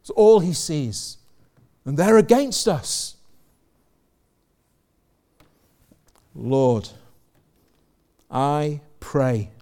It's 0.00 0.10
all 0.10 0.40
he 0.40 0.52
sees. 0.52 1.18
And 1.84 1.96
they're 1.96 2.18
against 2.18 2.66
us. 2.66 3.14
Lord, 6.34 6.88
I 8.28 8.80
pray, 8.98 9.52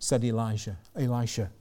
said 0.00 0.24
Elijah, 0.24 0.78
Elisha, 0.96 1.52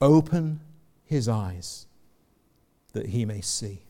open 0.00 0.60
his 1.04 1.28
eyes 1.28 1.84
that 2.94 3.08
he 3.08 3.26
may 3.26 3.42
see. 3.42 3.82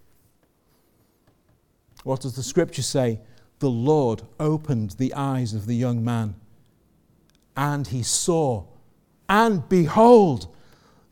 What 2.08 2.22
does 2.22 2.36
the 2.36 2.42
scripture 2.42 2.80
say? 2.80 3.20
The 3.58 3.68
Lord 3.68 4.22
opened 4.40 4.92
the 4.92 5.12
eyes 5.12 5.52
of 5.52 5.66
the 5.66 5.76
young 5.76 6.02
man, 6.02 6.36
and 7.54 7.86
he 7.86 8.02
saw, 8.02 8.64
and 9.28 9.68
behold, 9.68 10.48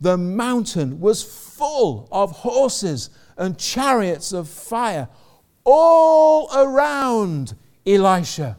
the 0.00 0.16
mountain 0.16 0.98
was 0.98 1.22
full 1.22 2.08
of 2.10 2.30
horses 2.30 3.10
and 3.36 3.58
chariots 3.58 4.32
of 4.32 4.48
fire 4.48 5.10
all 5.64 6.48
around 6.56 7.54
Elisha. 7.86 8.56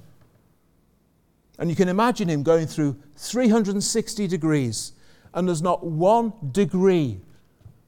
And 1.57 1.71
you 1.71 1.75
can 1.75 1.89
imagine 1.89 2.29
him 2.29 2.43
going 2.43 2.67
through 2.67 2.97
360 3.15 4.27
degrees, 4.27 4.91
and 5.33 5.47
there's 5.47 5.63
not 5.63 5.83
one 5.83 6.33
degree 6.51 7.19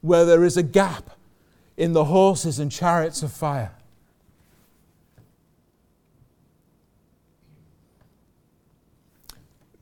where 0.00 0.24
there 0.24 0.42
is 0.42 0.56
a 0.56 0.64
gap 0.64 1.10
in 1.76 1.92
the 1.92 2.06
horses 2.06 2.58
and 2.58 2.72
chariots 2.72 3.22
of 3.22 3.30
fire. 3.30 3.76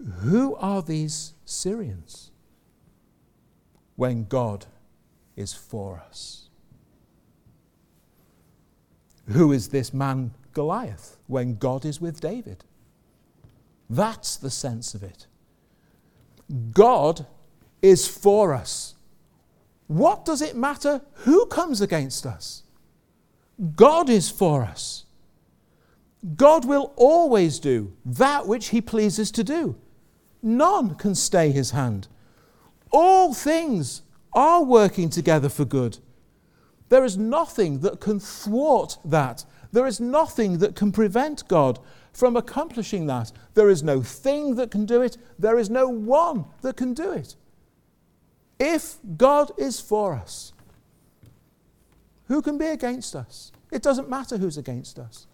Who 0.09 0.55
are 0.57 0.83
these 0.83 1.35
Syrians 1.45 2.31
when 3.97 4.25
God 4.25 4.67
is 5.37 5.53
for 5.53 6.03
us? 6.09 6.49
Who 9.29 9.53
is 9.53 9.69
this 9.69 9.93
man 9.93 10.33
Goliath 10.53 11.19
when 11.27 11.57
God 11.57 11.85
is 11.85 12.01
with 12.01 12.21
David? 12.21 12.65
That's 13.91 14.37
the 14.37 14.51
sense 14.51 14.95
of 14.95 15.03
it. 15.03 15.27
God 16.73 17.27
is 17.83 18.09
for 18.09 18.55
us. 18.55 18.95
What 19.87 20.25
does 20.25 20.43
it 20.43 20.57
matter 20.57 21.03
who 21.25 21.47
comes 21.47 21.81
against 21.81 22.27
us? 22.27 22.63
God 23.75 24.09
is 24.09 24.31
for 24.31 24.63
us. 24.63 25.05
God 26.37 26.65
will 26.65 26.93
always 26.97 27.59
do 27.59 27.93
that 28.05 28.47
which 28.47 28.69
he 28.69 28.81
pleases 28.81 29.31
to 29.33 29.45
do. 29.45 29.77
None 30.43 30.95
can 30.95 31.15
stay 31.15 31.51
his 31.51 31.73
hand. 31.73 32.09
All 32.91 33.35
things 33.35 34.03
are 34.33 34.63
working 34.63 35.11
together 35.11 35.49
for 35.49 35.65
good. 35.65 35.99
There 36.89 37.05
is 37.05 37.17
nothing 37.17 37.81
that 37.81 38.01
can 38.01 38.19
thwart 38.19 38.99
that. 39.05 39.45
There 39.73 39.87
is 39.87 40.01
nothing 40.01 40.59
that 40.59 40.75
can 40.75 40.93
prevent 40.93 41.47
God 41.49 41.79
from 42.13 42.37
accomplishing 42.37 43.07
that. 43.07 43.33
There 43.55 43.69
is 43.69 43.83
no 43.83 44.03
thing 44.03 44.55
that 44.57 44.71
can 44.71 44.87
do 44.87 45.03
it. 45.03 45.17
There 45.39 45.59
is 45.59 45.69
no 45.69 45.89
one 45.89 46.47
that 46.63 46.77
can 46.77 46.95
do 46.95 47.13
it. 47.13 47.37
If 48.59 48.97
God 49.17 49.53
is 49.59 49.81
for 49.81 50.15
us, 50.15 50.53
who 52.27 52.43
can 52.43 52.59
be 52.59 52.67
against 52.67 53.15
us? 53.15 53.53
It 53.71 53.83
doesn't 53.83 54.09
matter 54.09 54.37
who's 54.39 54.57
against 54.59 54.99
us. 54.99 55.27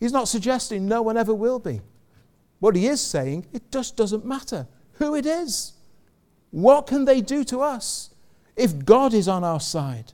He's 0.00 0.12
not 0.12 0.28
suggesting 0.28 0.86
no 0.86 1.02
one 1.02 1.16
ever 1.16 1.34
will 1.34 1.58
be. 1.58 1.80
What 2.60 2.76
he 2.76 2.86
is 2.86 3.00
saying, 3.00 3.46
it 3.52 3.70
just 3.70 3.96
doesn't 3.96 4.24
matter 4.24 4.66
who 4.94 5.14
it 5.14 5.26
is. 5.26 5.72
What 6.50 6.86
can 6.86 7.04
they 7.04 7.20
do 7.20 7.44
to 7.44 7.60
us 7.60 8.10
if 8.56 8.84
God 8.84 9.12
is 9.12 9.28
on 9.28 9.44
our 9.44 9.60
side? 9.60 10.12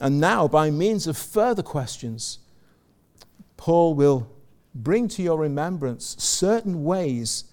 And 0.00 0.20
now, 0.20 0.46
by 0.46 0.70
means 0.70 1.06
of 1.06 1.16
further 1.16 1.62
questions, 1.62 2.38
Paul 3.56 3.94
will 3.94 4.30
bring 4.74 5.08
to 5.08 5.22
your 5.22 5.38
remembrance 5.38 6.16
certain 6.18 6.84
ways 6.84 7.44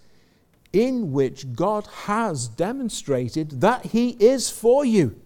in 0.73 1.13
which 1.13 1.53
God 1.53 1.87
has 2.05 2.47
demonstrated 2.47 3.61
that 3.61 3.85
He 3.87 4.09
is 4.19 4.49
for 4.49 4.83
you, 4.83 5.19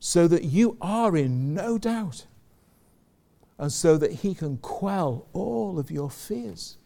so 0.00 0.26
that 0.26 0.44
you 0.44 0.76
are 0.80 1.16
in 1.16 1.54
no 1.54 1.78
doubt 1.78 2.26
and 3.58 3.72
so 3.72 3.96
that 3.96 4.12
He 4.12 4.34
can 4.34 4.58
quell 4.58 5.26
all 5.32 5.78
of 5.78 5.90
your 5.90 6.10
fears. 6.10 6.76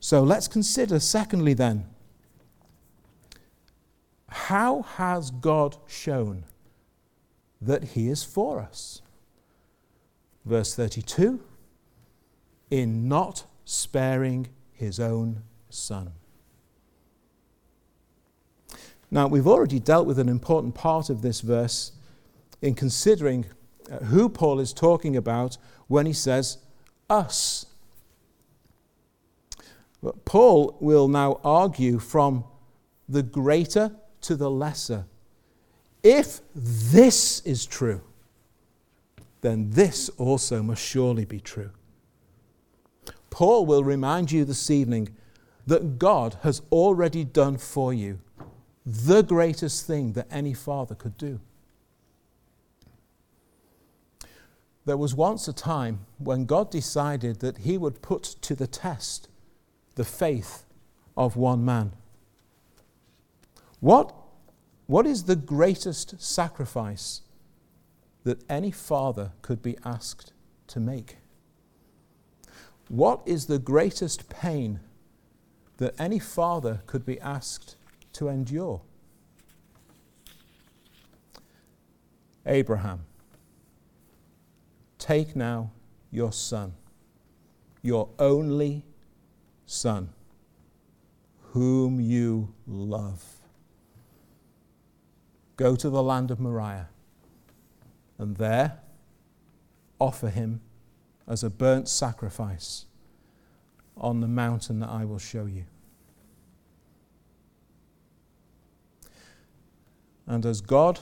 So 0.00 0.22
let's 0.22 0.48
consider, 0.48 0.98
secondly, 0.98 1.54
then, 1.54 1.86
how 4.28 4.82
has 4.82 5.30
God 5.30 5.76
shown 5.86 6.44
that 7.60 7.84
He 7.84 8.08
is 8.08 8.24
for 8.24 8.60
us? 8.60 9.02
Verse 10.44 10.74
32 10.74 11.40
in 12.72 13.06
not 13.06 13.44
sparing 13.66 14.48
His 14.72 14.98
own 14.98 15.42
Son. 15.68 16.12
Now, 19.10 19.28
we've 19.28 19.46
already 19.46 19.78
dealt 19.78 20.06
with 20.06 20.18
an 20.18 20.30
important 20.30 20.74
part 20.74 21.10
of 21.10 21.20
this 21.20 21.42
verse 21.42 21.92
in 22.62 22.74
considering 22.74 23.46
uh, 23.90 23.98
who 24.04 24.28
Paul 24.28 24.60
is 24.60 24.72
talking 24.72 25.16
about 25.16 25.58
when 25.88 26.06
he 26.06 26.12
says 26.12 26.58
us. 27.10 27.66
But 30.02 30.24
Paul 30.24 30.76
will 30.80 31.08
now 31.08 31.40
argue 31.44 31.98
from 31.98 32.44
the 33.08 33.22
greater 33.22 33.92
to 34.22 34.36
the 34.36 34.50
lesser. 34.50 35.04
If 36.02 36.40
this 36.54 37.40
is 37.40 37.66
true, 37.66 38.00
then 39.42 39.70
this 39.70 40.08
also 40.10 40.62
must 40.62 40.82
surely 40.82 41.24
be 41.24 41.40
true. 41.40 41.70
Paul 43.30 43.66
will 43.66 43.84
remind 43.84 44.30
you 44.30 44.44
this 44.44 44.70
evening 44.70 45.10
that 45.66 45.98
God 45.98 46.38
has 46.42 46.62
already 46.70 47.24
done 47.24 47.56
for 47.58 47.92
you 47.92 48.20
the 48.84 49.22
greatest 49.22 49.86
thing 49.86 50.12
that 50.14 50.26
any 50.30 50.54
father 50.54 50.94
could 50.94 51.16
do. 51.16 51.40
There 54.84 54.96
was 54.96 55.14
once 55.14 55.46
a 55.48 55.52
time 55.52 56.06
when 56.18 56.44
God 56.44 56.70
decided 56.70 57.40
that 57.40 57.58
He 57.58 57.78
would 57.78 58.02
put 58.02 58.22
to 58.42 58.54
the 58.54 58.66
test 58.66 59.28
the 59.94 60.04
faith 60.04 60.64
of 61.16 61.36
one 61.36 61.64
man. 61.64 61.92
What, 63.80 64.14
what 64.86 65.06
is 65.06 65.24
the 65.24 65.36
greatest 65.36 66.20
sacrifice 66.20 67.22
that 68.24 68.42
any 68.48 68.70
father 68.70 69.32
could 69.42 69.62
be 69.62 69.76
asked 69.84 70.32
to 70.68 70.80
make. 70.80 71.18
What 72.88 73.20
is 73.26 73.46
the 73.46 73.58
greatest 73.58 74.28
pain 74.28 74.80
that 75.78 75.94
any 75.98 76.18
father 76.18 76.82
could 76.86 77.04
be 77.04 77.20
asked 77.20 77.76
to 78.14 78.28
endure? 78.28 78.82
Abraham, 82.46 83.04
take 85.02 85.34
now 85.34 85.72
your 86.12 86.32
son, 86.32 86.74
your 87.82 88.08
only 88.20 88.84
son, 89.66 90.10
whom 91.50 92.00
you 92.00 92.54
love. 92.68 93.24
Go 95.56 95.74
to 95.74 95.90
the 95.90 96.02
land 96.02 96.30
of 96.30 96.38
Moriah, 96.38 96.88
and 98.16 98.36
there 98.36 98.78
offer 99.98 100.28
him 100.28 100.60
as 101.26 101.42
a 101.42 101.50
burnt 101.50 101.88
sacrifice 101.88 102.86
on 103.96 104.20
the 104.20 104.28
mountain 104.28 104.78
that 104.80 104.88
I 104.88 105.04
will 105.04 105.18
show 105.18 105.46
you. 105.46 105.64
And 110.28 110.46
as 110.46 110.60
God 110.60 111.00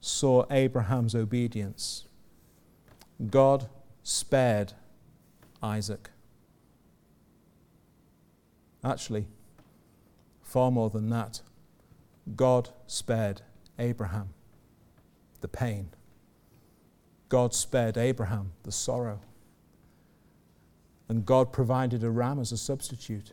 saw 0.00 0.44
Abraham's 0.50 1.16
obedience, 1.16 2.06
God 3.30 3.68
spared 4.02 4.72
Isaac. 5.62 6.10
Actually, 8.84 9.26
far 10.42 10.70
more 10.70 10.90
than 10.90 11.08
that, 11.10 11.40
God 12.34 12.70
spared 12.86 13.42
Abraham 13.78 14.30
the 15.40 15.48
pain. 15.48 15.90
God 17.28 17.54
spared 17.54 17.96
Abraham 17.96 18.52
the 18.62 18.72
sorrow. 18.72 19.20
And 21.08 21.26
God 21.26 21.52
provided 21.52 22.02
a 22.02 22.10
ram 22.10 22.38
as 22.38 22.52
a 22.52 22.56
substitute. 22.56 23.32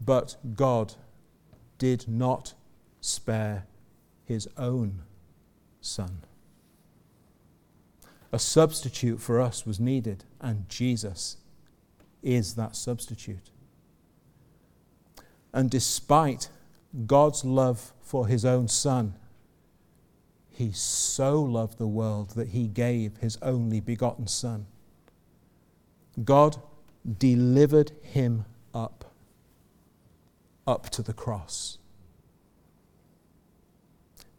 But 0.00 0.36
God 0.54 0.94
did 1.78 2.06
not 2.08 2.54
spare 3.00 3.66
his 4.24 4.48
own 4.56 5.02
son. 5.80 6.22
A 8.34 8.38
substitute 8.40 9.20
for 9.20 9.40
us 9.40 9.64
was 9.64 9.78
needed, 9.78 10.24
and 10.40 10.68
Jesus 10.68 11.36
is 12.20 12.56
that 12.56 12.74
substitute. 12.74 13.52
And 15.52 15.70
despite 15.70 16.48
God's 17.06 17.44
love 17.44 17.92
for 18.02 18.26
his 18.26 18.44
own 18.44 18.66
son, 18.66 19.14
he 20.50 20.72
so 20.72 21.40
loved 21.40 21.78
the 21.78 21.86
world 21.86 22.30
that 22.30 22.48
he 22.48 22.66
gave 22.66 23.18
his 23.18 23.38
only 23.40 23.78
begotten 23.78 24.26
son. 24.26 24.66
God 26.24 26.60
delivered 27.18 27.92
him 28.02 28.46
up, 28.74 29.14
up 30.66 30.90
to 30.90 31.02
the 31.02 31.12
cross. 31.12 31.78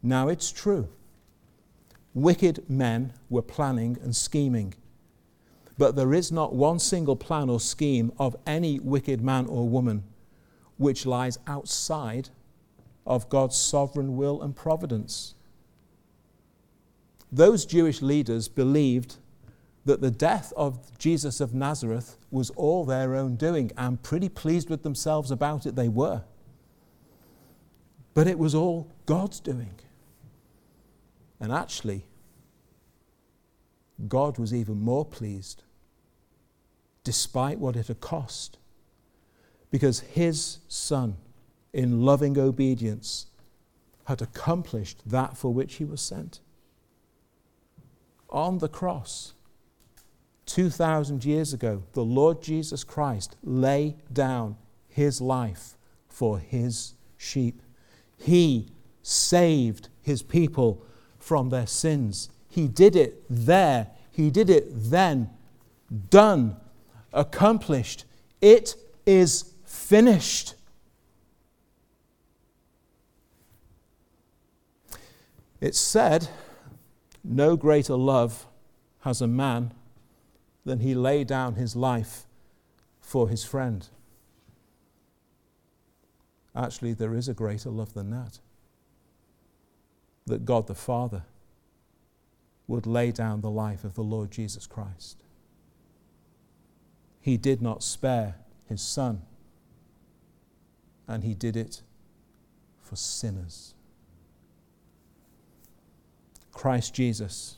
Now 0.02 0.28
it's 0.28 0.52
true. 0.52 0.90
Wicked 2.16 2.70
men 2.70 3.12
were 3.28 3.42
planning 3.42 3.98
and 4.02 4.16
scheming. 4.16 4.72
But 5.76 5.96
there 5.96 6.14
is 6.14 6.32
not 6.32 6.54
one 6.54 6.78
single 6.78 7.14
plan 7.14 7.50
or 7.50 7.60
scheme 7.60 8.10
of 8.18 8.34
any 8.46 8.78
wicked 8.78 9.20
man 9.20 9.44
or 9.44 9.68
woman 9.68 10.02
which 10.78 11.04
lies 11.04 11.38
outside 11.46 12.30
of 13.06 13.28
God's 13.28 13.56
sovereign 13.56 14.16
will 14.16 14.40
and 14.40 14.56
providence. 14.56 15.34
Those 17.30 17.66
Jewish 17.66 18.00
leaders 18.00 18.48
believed 18.48 19.16
that 19.84 20.00
the 20.00 20.10
death 20.10 20.54
of 20.56 20.96
Jesus 20.96 21.38
of 21.38 21.52
Nazareth 21.52 22.16
was 22.30 22.48
all 22.56 22.86
their 22.86 23.14
own 23.14 23.36
doing, 23.36 23.72
and 23.76 24.02
pretty 24.02 24.30
pleased 24.30 24.70
with 24.70 24.82
themselves 24.82 25.30
about 25.30 25.66
it 25.66 25.76
they 25.76 25.90
were. 25.90 26.22
But 28.14 28.26
it 28.26 28.38
was 28.38 28.54
all 28.54 28.88
God's 29.04 29.38
doing. 29.38 29.74
And 31.40 31.52
actually, 31.52 32.06
God 34.08 34.38
was 34.38 34.52
even 34.54 34.80
more 34.80 35.04
pleased, 35.04 35.62
despite 37.04 37.58
what 37.58 37.76
it 37.76 37.88
had 37.88 38.00
cost, 38.00 38.58
because 39.70 40.00
his 40.00 40.58
son, 40.68 41.16
in 41.72 42.02
loving 42.02 42.38
obedience, 42.38 43.26
had 44.06 44.22
accomplished 44.22 45.02
that 45.06 45.36
for 45.36 45.52
which 45.52 45.74
he 45.74 45.84
was 45.84 46.00
sent. 46.00 46.40
On 48.30 48.58
the 48.58 48.68
cross, 48.68 49.34
2,000 50.46 51.24
years 51.24 51.52
ago, 51.52 51.82
the 51.92 52.04
Lord 52.04 52.40
Jesus 52.40 52.84
Christ 52.84 53.36
lay 53.42 53.96
down 54.12 54.56
his 54.88 55.20
life 55.20 55.76
for 56.08 56.38
his 56.38 56.94
sheep. 57.16 57.60
He 58.16 58.68
saved 59.02 59.88
his 60.00 60.22
people 60.22 60.84
from 61.26 61.48
their 61.48 61.66
sins. 61.66 62.30
He 62.48 62.68
did 62.68 62.94
it 62.94 63.24
there. 63.28 63.88
He 64.12 64.30
did 64.30 64.48
it 64.48 64.68
then. 64.70 65.28
Done. 66.08 66.56
Accomplished. 67.12 68.04
It 68.40 68.76
is 69.04 69.52
finished. 69.64 70.54
It's 75.60 75.80
said, 75.80 76.28
No 77.24 77.56
greater 77.56 77.96
love 77.96 78.46
has 79.00 79.20
a 79.20 79.26
man 79.26 79.74
than 80.64 80.78
he 80.78 80.94
lay 80.94 81.24
down 81.24 81.56
his 81.56 81.74
life 81.74 82.24
for 83.00 83.28
his 83.28 83.44
friend. 83.44 83.88
Actually, 86.54 86.92
there 86.92 87.16
is 87.16 87.28
a 87.28 87.34
greater 87.34 87.70
love 87.70 87.94
than 87.94 88.10
that 88.10 88.38
that 90.26 90.44
God 90.44 90.66
the 90.66 90.74
Father 90.74 91.22
would 92.66 92.86
lay 92.86 93.12
down 93.12 93.40
the 93.40 93.50
life 93.50 93.84
of 93.84 93.94
the 93.94 94.02
Lord 94.02 94.30
Jesus 94.30 94.66
Christ. 94.66 95.22
He 97.20 97.36
did 97.36 97.62
not 97.62 97.82
spare 97.82 98.36
his 98.68 98.82
Son, 98.82 99.22
and 101.06 101.22
he 101.22 101.34
did 101.34 101.56
it 101.56 101.82
for 102.82 102.96
sinners. 102.96 103.74
Christ 106.52 106.94
Jesus 106.94 107.56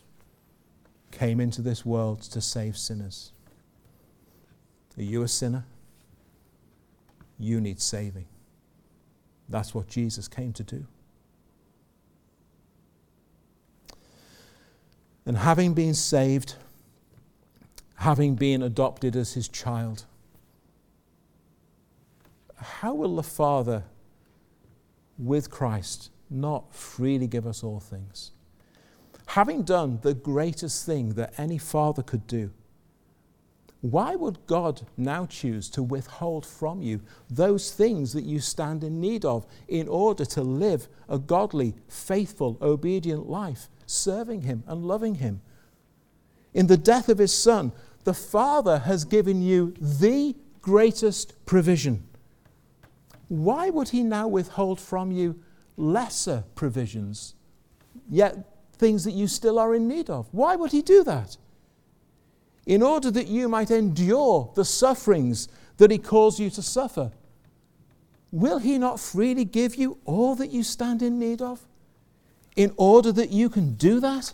came 1.11 1.41
into 1.41 1.63
this 1.63 1.87
world 1.87 2.21
to 2.23 2.41
save 2.41 2.77
sinners. 2.77 3.33
Are 4.97 5.03
you 5.03 5.23
a 5.23 5.29
sinner? 5.29 5.65
You 7.39 7.61
need 7.61 7.81
saving. 7.81 8.27
That's 9.49 9.75
what 9.75 9.89
Jesus 9.89 10.29
came 10.29 10.53
to 10.55 10.65
do. 10.65 10.87
And 15.29 15.37
having 15.37 15.75
been 15.75 15.93
saved, 15.93 16.55
having 17.97 18.35
been 18.35 18.63
adopted 18.63 19.15
as 19.15 19.35
his 19.35 19.47
child, 19.47 20.07
how 22.57 22.95
will 22.95 23.15
the 23.15 23.23
Father, 23.23 23.85
with 25.19 25.51
Christ, 25.51 26.11
not 26.31 26.75
freely 26.75 27.27
give 27.27 27.47
us 27.47 27.63
all 27.63 27.79
things? 27.79 28.31
Having 29.27 29.65
done 29.65 29.99
the 30.01 30.15
greatest 30.15 30.87
thing 30.87 31.11
that 31.11 31.35
any 31.37 31.59
father 31.59 32.03
could 32.03 32.27
do, 32.27 32.51
why 33.83 34.15
would 34.15 34.47
God 34.47 34.81
now 34.97 35.27
choose 35.27 35.69
to 35.71 35.83
withhold 35.83 36.47
from 36.47 36.81
you 36.81 37.03
those 37.29 37.71
things 37.71 38.15
that 38.15 38.25
you 38.25 38.41
stand 38.41 38.83
in 38.83 38.99
need 38.99 39.27
of 39.27 39.45
in 39.69 39.89
order 39.89 40.25
to 40.25 40.43
live 40.43 40.89
a 41.07 41.19
godly, 41.19 41.75
faithful, 41.87 42.57
obedient 42.63 43.29
life? 43.29 43.69
Serving 43.89 44.43
Him 44.43 44.63
and 44.67 44.85
loving 44.85 45.17
Him. 45.17 45.41
In 46.55 46.67
the 46.67 46.77
death 46.77 47.09
of 47.09 47.19
His 47.19 47.37
Son, 47.37 47.73
the 48.05 48.15
Father 48.15 48.81
has 48.81 49.05
given 49.05 49.43
you 49.43 49.75
the 49.81 50.35
greatest 50.61 51.35
provision. 51.47 52.07
Why 53.29 53.71
would 53.71 53.91
He 53.91 54.03
now 54.03 54.29
withhold 54.29 54.81
from 54.81 55.13
you 55.13 55.41
lesser 55.77 56.45
provisions, 56.55 57.35
yet 58.09 58.57
things 58.73 59.05
that 59.05 59.13
you 59.13 59.27
still 59.27 59.59
are 59.59 59.75
in 59.75 59.89
need 59.89 60.09
of? 60.09 60.29
Why 60.33 60.57
would 60.57 60.73
He 60.73 60.83
do 60.83 61.05
that? 61.05 61.37
In 62.67 62.83
order 62.83 63.11
that 63.11 63.29
you 63.29 63.49
might 63.49 63.71
endure 63.71 64.53
the 64.55 64.65
sufferings 64.65 65.49
that 65.79 65.91
He 65.91 65.99
calls 65.99 66.39
you 66.39 66.51
to 66.51 66.63
suffer. 66.63 67.13
Will 68.31 68.59
He 68.59 68.79
not 68.79 69.01
freely 69.01 69.45
give 69.45 69.75
you 69.77 69.99
all 70.05 70.35
that 70.35 70.51
you 70.51 70.63
stand 70.63 71.03
in 71.03 71.19
need 71.19 71.41
of? 71.41 71.67
In 72.59 72.75
order 72.77 73.13
that 73.13 73.31
you 73.31 73.49
can 73.49 73.75
do 73.75 74.01
that, 74.01 74.33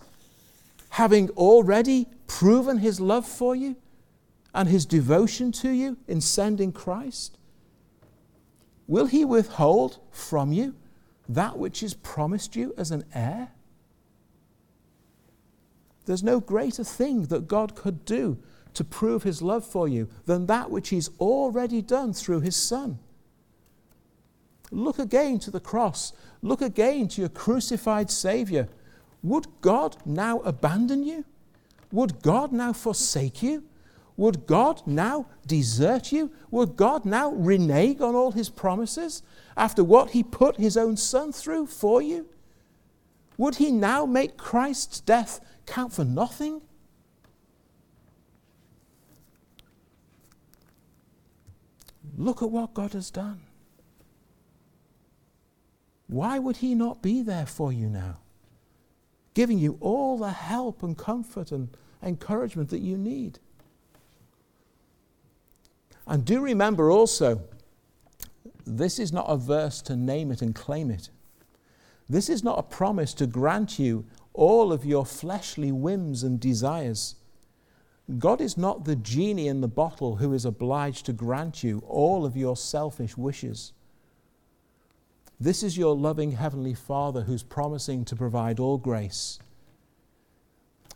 having 0.88 1.28
already 1.30 2.06
proven 2.26 2.78
his 2.78 2.98
love 2.98 3.28
for 3.28 3.54
you 3.54 3.76
and 4.54 4.66
his 4.66 4.87
devotion 4.87 5.52
to 5.52 5.68
you 5.68 5.98
in 6.08 6.22
sending 6.22 6.72
Christ? 6.72 7.37
Will 8.88 9.04
he 9.04 9.26
withhold 9.26 9.98
from 10.10 10.54
you 10.54 10.74
that 11.28 11.58
which 11.58 11.82
is 11.82 11.92
promised 11.92 12.56
you 12.56 12.72
as 12.78 12.90
an 12.90 13.04
heir? 13.14 13.50
There's 16.06 16.22
no 16.22 16.40
greater 16.40 16.84
thing 16.84 17.26
that 17.26 17.46
God 17.46 17.74
could 17.74 18.06
do 18.06 18.38
to 18.72 18.84
prove 18.84 19.22
his 19.22 19.42
love 19.42 19.66
for 19.66 19.87
you 19.87 20.08
than 20.24 20.46
that 20.46 20.70
which 20.70 20.88
he's 20.88 21.10
already 21.20 21.82
done 21.82 22.14
through 22.14 22.40
his 22.40 22.56
Son. 22.56 22.98
Look 24.74 24.98
again 24.98 25.38
to 25.38 25.52
the 25.52 25.60
cross. 25.60 26.12
Look 26.42 26.60
again 26.60 27.06
to 27.08 27.20
your 27.20 27.30
crucified 27.30 28.10
Savior. 28.10 28.68
Would 29.22 29.46
God 29.60 29.96
now 30.04 30.40
abandon 30.40 31.04
you? 31.04 31.24
Would 31.92 32.22
God 32.22 32.50
now 32.50 32.72
forsake 32.72 33.40
you? 33.40 33.62
Would 34.16 34.46
God 34.46 34.82
now 34.84 35.26
desert 35.46 36.10
you? 36.10 36.32
Would 36.50 36.76
God 36.76 37.04
now 37.04 37.30
renege 37.30 38.00
on 38.00 38.16
all 38.16 38.32
his 38.32 38.48
promises 38.48 39.22
after 39.56 39.84
what 39.84 40.10
he 40.10 40.24
put 40.24 40.56
his 40.56 40.76
own 40.76 40.96
Son 40.96 41.30
through 41.30 41.66
for 41.66 42.02
you? 42.02 42.26
Would 43.38 43.56
he 43.56 43.70
now 43.70 44.06
make 44.06 44.37
Christ's 44.37 44.98
death 44.98 45.40
count 45.66 45.92
for 45.92 46.04
nothing? 46.04 46.62
Look 52.18 52.42
at 52.42 52.50
what 52.50 52.74
God 52.74 52.92
has 52.92 53.10
done. 53.10 53.40
Why 56.14 56.38
would 56.38 56.59
He 56.59 56.77
not 56.77 57.03
be 57.03 57.22
there 57.22 57.44
for 57.44 57.72
you 57.72 57.88
now? 57.88 58.18
Giving 59.35 59.59
you 59.59 59.79
all 59.81 60.16
the 60.16 60.31
help 60.31 60.85
and 60.85 60.96
comfort 60.96 61.50
and 61.50 61.77
encouragement 62.05 62.70
that 62.70 62.79
you 62.79 62.96
need. 62.96 63.40
And 66.07 66.24
do 66.24 66.40
remember 66.40 66.88
also, 66.88 67.40
this 68.64 69.00
is 69.00 69.12
not 69.12 69.27
a 69.29 69.37
verse 69.37 69.83
to 69.83 69.96
name 69.96 70.31
it 70.31 70.40
and 70.40 70.55
claim 70.55 70.88
it. 70.88 71.11
This 72.09 72.29
is 72.29 72.44
not 72.44 72.61
a 72.61 72.62
promise 72.62 73.12
to 73.14 73.27
grant 73.27 73.81
you 73.81 74.05
all 74.35 74.72
of 74.72 74.85
your 74.85 75.05
fleshly 75.05 75.72
whims 75.72 76.22
and 76.22 76.38
desires. 76.38 77.16
God 78.20 78.40
is 78.40 78.57
not 78.57 78.85
the 78.85 78.94
genie 78.94 79.48
in 79.48 79.62
the 79.62 79.66
bottle 79.66 80.14
who 80.16 80.33
is 80.33 80.44
obliged 80.44 81.07
to 81.07 81.12
grant 81.12 81.64
you 81.64 81.83
all 81.88 82.24
of 82.24 82.37
your 82.37 82.57
selfish 82.57 83.16
wishes. 83.16 83.72
This 85.40 85.62
is 85.62 85.77
your 85.77 85.97
loving 85.97 86.33
Heavenly 86.33 86.75
Father 86.75 87.23
who's 87.23 87.42
promising 87.42 88.05
to 88.07 88.16
provide 88.16 88.61
all 88.61 88.79
grace. 88.79 89.38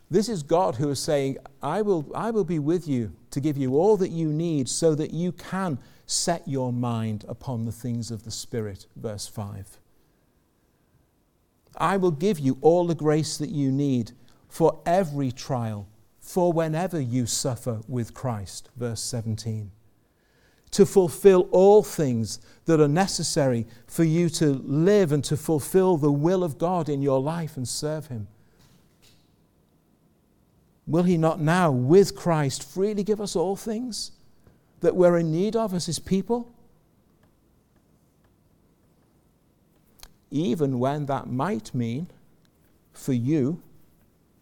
This 0.09 0.27
is 0.27 0.41
God 0.41 0.75
who 0.75 0.89
is 0.89 0.99
saying, 0.99 1.37
I 1.61 1.81
will, 1.81 2.09
I 2.15 2.31
will 2.31 2.43
be 2.43 2.57
with 2.57 2.87
you 2.87 3.11
to 3.31 3.39
give 3.39 3.57
you 3.57 3.75
all 3.75 3.95
that 3.97 4.09
you 4.09 4.27
need 4.29 4.67
so 4.67 4.95
that 4.95 5.13
you 5.13 5.31
can 5.31 5.77
set 6.07 6.47
your 6.47 6.73
mind 6.73 7.25
upon 7.27 7.65
the 7.65 7.71
things 7.71 8.09
of 8.09 8.23
the 8.23 8.31
Spirit. 8.31 8.87
Verse 8.95 9.27
5. 9.27 9.77
I 11.77 11.97
will 11.97 12.11
give 12.11 12.39
you 12.39 12.57
all 12.61 12.87
the 12.87 12.95
grace 12.95 13.37
that 13.37 13.49
you 13.49 13.71
need 13.71 14.11
for 14.47 14.79
every 14.85 15.31
trial 15.31 15.87
for 16.19 16.51
whenever 16.51 16.99
you 16.99 17.27
suffer 17.27 17.81
with 17.87 18.13
Christ. 18.13 18.69
Verse 18.75 19.01
17. 19.01 19.71
To 20.71 20.85
fulfill 20.85 21.49
all 21.51 21.83
things 21.83 22.39
that 22.65 22.79
are 22.79 22.87
necessary 22.87 23.65
for 23.87 24.03
you 24.03 24.29
to 24.29 24.51
live 24.51 25.11
and 25.11 25.23
to 25.23 25.35
fulfill 25.35 25.97
the 25.97 26.11
will 26.11 26.43
of 26.43 26.57
God 26.57 26.87
in 26.89 27.01
your 27.01 27.19
life 27.19 27.57
and 27.57 27.67
serve 27.67 28.07
Him. 28.07 28.27
Will 30.85 31.03
He 31.03 31.17
not 31.17 31.39
now, 31.39 31.71
with 31.71 32.15
Christ, 32.15 32.63
freely 32.63 33.03
give 33.03 33.19
us 33.19 33.35
all 33.35 33.55
things 33.55 34.11
that 34.81 34.95
we're 34.95 35.17
in 35.17 35.31
need 35.31 35.55
of 35.55 35.73
as 35.73 35.87
His 35.87 35.99
people? 35.99 36.51
Even 40.31 40.79
when 40.79 41.07
that 41.07 41.27
might 41.27 41.73
mean 41.73 42.07
for 42.93 43.13
you 43.13 43.61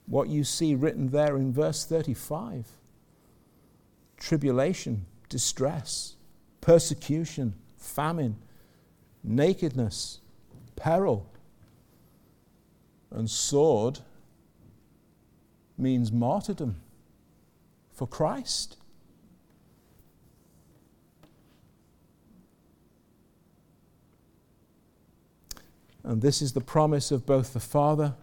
what 0.05 0.29
you 0.29 0.43
see 0.43 0.73
written 0.75 1.09
there 1.09 1.37
in 1.37 1.53
verse 1.53 1.85
35 1.85 2.65
tribulation, 4.17 5.05
distress, 5.29 6.16
persecution, 6.67 7.53
famine, 7.77 8.35
nakedness, 9.23 10.19
peril. 10.75 11.25
And 13.09 13.29
sword 13.29 13.99
means 15.77 16.11
martyrdom 16.11 16.75
for 17.93 18.05
Christ. 18.05 18.75
And 26.03 26.21
this 26.21 26.41
is 26.41 26.51
the 26.51 26.59
promise 26.59 27.11
of 27.11 27.25
both 27.25 27.53
the 27.53 27.61
Father 27.61 28.13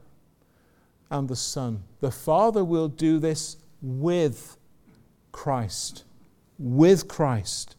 and 1.11 1.31
the 1.31 1.37
Son. 1.37 1.83
The 2.01 2.11
Father 2.11 2.63
will 2.63 2.89
do 2.89 3.19
this 3.19 3.57
with 3.81 4.59
Christ. 5.33 6.05
With 6.59 7.09
Christ. 7.09 7.77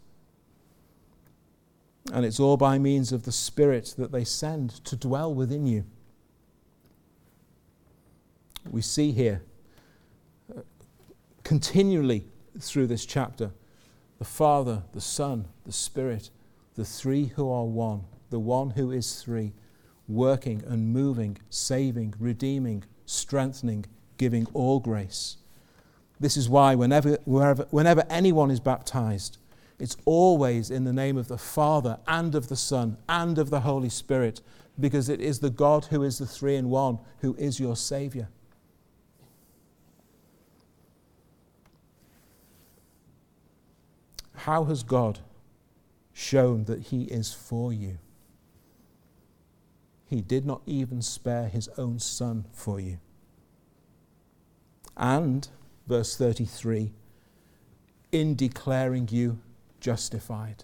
And 2.14 2.26
it's 2.26 2.40
all 2.40 2.58
by 2.58 2.78
means 2.78 3.12
of 3.12 3.24
the 3.24 3.32
Spirit 3.32 3.96
that 3.98 4.12
they 4.12 4.24
send 4.24 4.70
to 4.86 4.96
dwell 4.96 5.34
within 5.34 5.66
you. 5.66 5.86
We 8.70 8.82
see 8.82 9.12
here 9.12 9.42
uh, 10.56 10.62
continually 11.44 12.26
through 12.60 12.88
this 12.88 13.06
chapter 13.06 13.52
the 14.18 14.26
Father, 14.26 14.84
the 14.94 15.02
Son, 15.02 15.48
the 15.66 15.74
Spirit, 15.74 16.30
the 16.76 16.86
three 16.86 17.26
who 17.36 17.52
are 17.52 17.66
one, 17.66 18.06
the 18.30 18.40
one 18.40 18.72
who 18.72 18.92
is 18.92 19.22
three, 19.22 19.54
working 20.08 20.64
and 20.68 20.94
moving, 20.94 21.38
saving, 21.50 22.14
redeeming, 22.20 22.84
strengthening, 23.06 23.86
giving 24.18 24.48
all 24.54 24.80
grace. 24.80 25.38
This 26.20 26.38
is 26.38 26.48
why, 26.48 26.76
whenever, 26.76 27.18
wherever, 27.26 27.68
whenever 27.72 28.06
anyone 28.10 28.52
is 28.52 28.60
baptized, 28.60 29.38
it's 29.80 29.98
always 30.06 30.72
in 30.72 30.84
the 30.84 30.94
name 30.94 31.18
of 31.18 31.28
the 31.28 31.38
Father 31.38 32.00
and 32.08 32.36
of 32.36 32.48
the 32.48 32.56
Son 32.56 32.98
and 33.10 33.38
of 33.38 33.50
the 33.50 33.62
Holy 33.62 33.90
Spirit, 33.90 34.42
because 34.80 35.10
it 35.10 35.22
is 35.22 35.40
the 35.40 35.50
God 35.50 35.86
who 35.86 36.04
is 36.04 36.18
the 36.18 36.26
three 36.26 36.56
in 36.56 36.70
one 36.70 37.00
who 37.20 37.36
is 37.36 37.60
your 37.60 37.76
Savior. 37.76 38.30
How 44.36 44.66
has 44.66 44.84
God 44.84 45.20
shown 46.14 46.66
that 46.66 46.84
He 46.84 47.04
is 47.04 47.34
for 47.34 47.74
you? 47.74 47.98
He 50.08 50.22
did 50.22 50.46
not 50.46 50.62
even 50.66 51.02
spare 51.02 51.48
his 51.48 51.68
own 51.78 52.00
son 52.00 52.46
for 52.54 52.80
you. 52.80 53.00
And, 54.96 55.48
verse 55.88 56.16
33, 56.16 56.94
in 58.12 58.36
declaring 58.36 59.10
you 59.12 59.40
justified. 59.86 60.64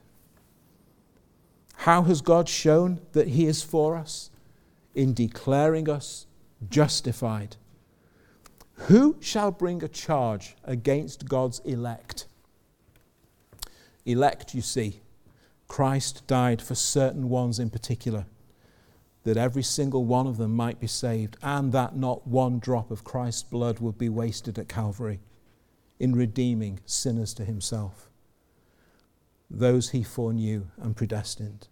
How 1.75 2.01
has 2.01 2.21
God 2.21 2.49
shown 2.49 3.01
that 3.11 3.27
he 3.27 3.45
is 3.45 3.61
for 3.61 3.95
us? 3.95 4.31
In 4.95 5.13
declaring 5.13 5.87
us 5.87 6.25
justified. 6.67 7.55
Who 8.87 9.17
shall 9.19 9.51
bring 9.51 9.83
a 9.83 9.87
charge 9.87 10.55
against 10.63 11.29
God's 11.29 11.59
elect? 11.59 12.25
Elect, 14.07 14.55
you 14.55 14.61
see, 14.63 15.01
Christ 15.67 16.25
died 16.25 16.59
for 16.59 16.73
certain 16.73 17.29
ones 17.29 17.59
in 17.59 17.69
particular 17.69 18.25
that 19.23 19.37
every 19.37 19.61
single 19.61 20.03
one 20.03 20.25
of 20.25 20.37
them 20.37 20.55
might 20.55 20.79
be 20.79 20.87
saved, 20.87 21.37
and 21.43 21.71
that 21.73 21.95
not 21.95 22.25
one 22.25 22.57
drop 22.57 22.89
of 22.89 23.03
Christ's 23.03 23.43
blood 23.43 23.77
would 23.77 23.99
be 23.99 24.09
wasted 24.09 24.57
at 24.57 24.67
Calvary 24.67 25.19
in 25.99 26.15
redeeming 26.15 26.79
sinners 26.87 27.35
to 27.35 27.45
himself, 27.45 28.09
those 29.51 29.89
he 29.89 30.01
foreknew 30.01 30.67
and 30.81 30.95
predestined. 30.95 31.67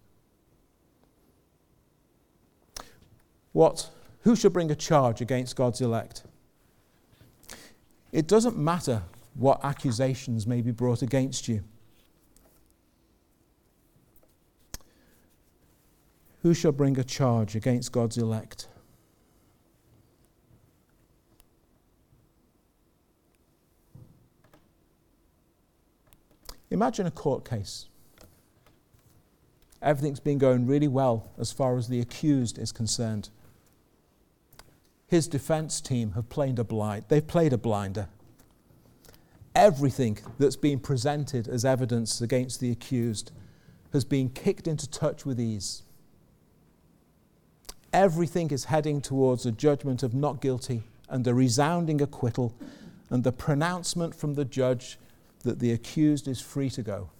What? 3.52 3.90
Who 4.22 4.36
shall 4.36 4.50
bring 4.50 4.70
a 4.70 4.76
charge 4.76 5.20
against 5.20 5.56
God's 5.56 5.80
elect? 5.80 6.24
It 8.12 8.26
doesn't 8.26 8.58
matter 8.58 9.02
what 9.34 9.64
accusations 9.64 10.46
may 10.46 10.60
be 10.60 10.70
brought 10.70 11.02
against 11.02 11.48
you. 11.48 11.64
Who 16.42 16.54
shall 16.54 16.72
bring 16.72 16.98
a 16.98 17.04
charge 17.04 17.54
against 17.54 17.92
God's 17.92 18.18
elect? 18.18 18.68
Imagine 26.70 27.06
a 27.06 27.10
court 27.10 27.44
case. 27.44 27.86
Everything's 29.82 30.20
been 30.20 30.38
going 30.38 30.66
really 30.66 30.88
well 30.88 31.30
as 31.38 31.52
far 31.52 31.76
as 31.76 31.88
the 31.88 32.00
accused 32.00 32.58
is 32.58 32.70
concerned. 32.70 33.30
His 35.06 35.26
defense 35.26 35.80
team 35.80 36.12
have 36.12 36.28
played 36.28 36.58
a 36.58 36.64
blind. 36.64 37.06
They've 37.08 37.26
played 37.26 37.52
a 37.52 37.58
blinder. 37.58 38.08
Everything 39.54 40.18
that's 40.38 40.56
been 40.56 40.78
presented 40.78 41.48
as 41.48 41.64
evidence 41.64 42.20
against 42.20 42.60
the 42.60 42.70
accused 42.70 43.32
has 43.92 44.04
been 44.04 44.28
kicked 44.28 44.68
into 44.68 44.88
touch 44.88 45.26
with 45.26 45.40
ease 45.40 45.82
everything 47.92 48.50
is 48.50 48.66
heading 48.66 49.00
towards 49.00 49.44
a 49.46 49.52
judgment 49.52 50.02
of 50.02 50.14
not 50.14 50.40
guilty 50.40 50.82
and 51.08 51.26
a 51.26 51.34
resounding 51.34 52.00
acquittal 52.00 52.54
and 53.08 53.24
the 53.24 53.32
pronouncement 53.32 54.14
from 54.14 54.34
the 54.34 54.44
judge 54.44 54.98
that 55.42 55.58
the 55.58 55.72
accused 55.72 56.28
is 56.28 56.40
free 56.40 56.70
to 56.70 56.82
go. 56.82 57.10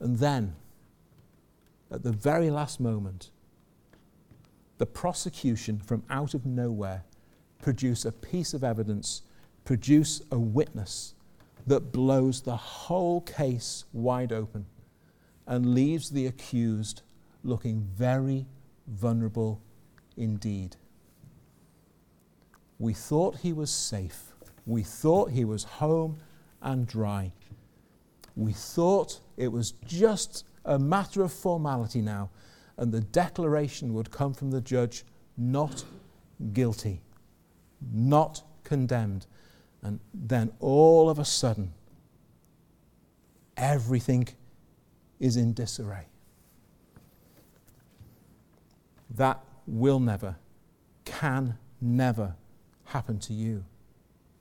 And 0.00 0.18
then, 0.18 0.54
at 1.90 2.02
the 2.02 2.12
very 2.12 2.50
last 2.50 2.80
moment, 2.80 3.30
the 4.78 4.86
prosecution 4.86 5.78
from 5.78 6.02
out 6.10 6.34
of 6.34 6.44
nowhere 6.44 7.04
produce 7.62 8.04
a 8.04 8.12
piece 8.12 8.52
of 8.52 8.62
evidence, 8.62 9.22
produce 9.64 10.20
a 10.30 10.38
witness 10.38 11.14
that 11.66 11.92
blows 11.92 12.42
the 12.42 12.56
whole 12.56 13.22
case 13.22 13.84
wide 13.92 14.32
open 14.32 14.66
and 15.46 15.74
leaves 15.74 16.10
the 16.10 16.26
accused 16.26 17.02
looking 17.42 17.88
very 17.94 18.46
vulnerable 18.86 19.60
indeed. 20.16 20.76
We 22.78 22.92
thought 22.92 23.38
he 23.38 23.52
was 23.52 23.70
safe. 23.70 24.34
We 24.66 24.82
thought 24.82 25.30
he 25.30 25.44
was 25.44 25.64
home 25.64 26.18
and 26.66 26.86
dry. 26.86 27.32
We 28.34 28.52
thought 28.52 29.20
it 29.38 29.48
was 29.48 29.70
just 29.86 30.44
a 30.64 30.78
matter 30.78 31.22
of 31.22 31.32
formality 31.32 32.02
now, 32.02 32.28
and 32.76 32.92
the 32.92 33.00
declaration 33.00 33.94
would 33.94 34.10
come 34.10 34.34
from 34.34 34.50
the 34.50 34.60
judge 34.60 35.04
not 35.38 35.84
guilty, 36.52 37.00
not 37.92 38.42
condemned. 38.64 39.26
And 39.80 40.00
then 40.12 40.52
all 40.58 41.08
of 41.08 41.18
a 41.18 41.24
sudden, 41.24 41.72
everything 43.56 44.28
is 45.20 45.36
in 45.36 45.54
disarray. 45.54 46.06
That 49.08 49.40
will 49.66 50.00
never, 50.00 50.36
can 51.04 51.58
never 51.80 52.34
happen 52.86 53.20
to 53.20 53.32
you 53.32 53.64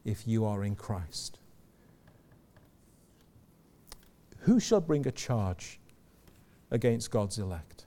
if 0.03 0.27
you 0.27 0.43
are 0.43 0.63
in 0.63 0.75
Christ. 0.75 1.37
Who 4.45 4.59
shall 4.59 4.79
bring 4.79 5.07
a 5.07 5.11
charge 5.11 5.79
against 6.69 7.09
God's 7.09 7.39
elect? 7.39 7.85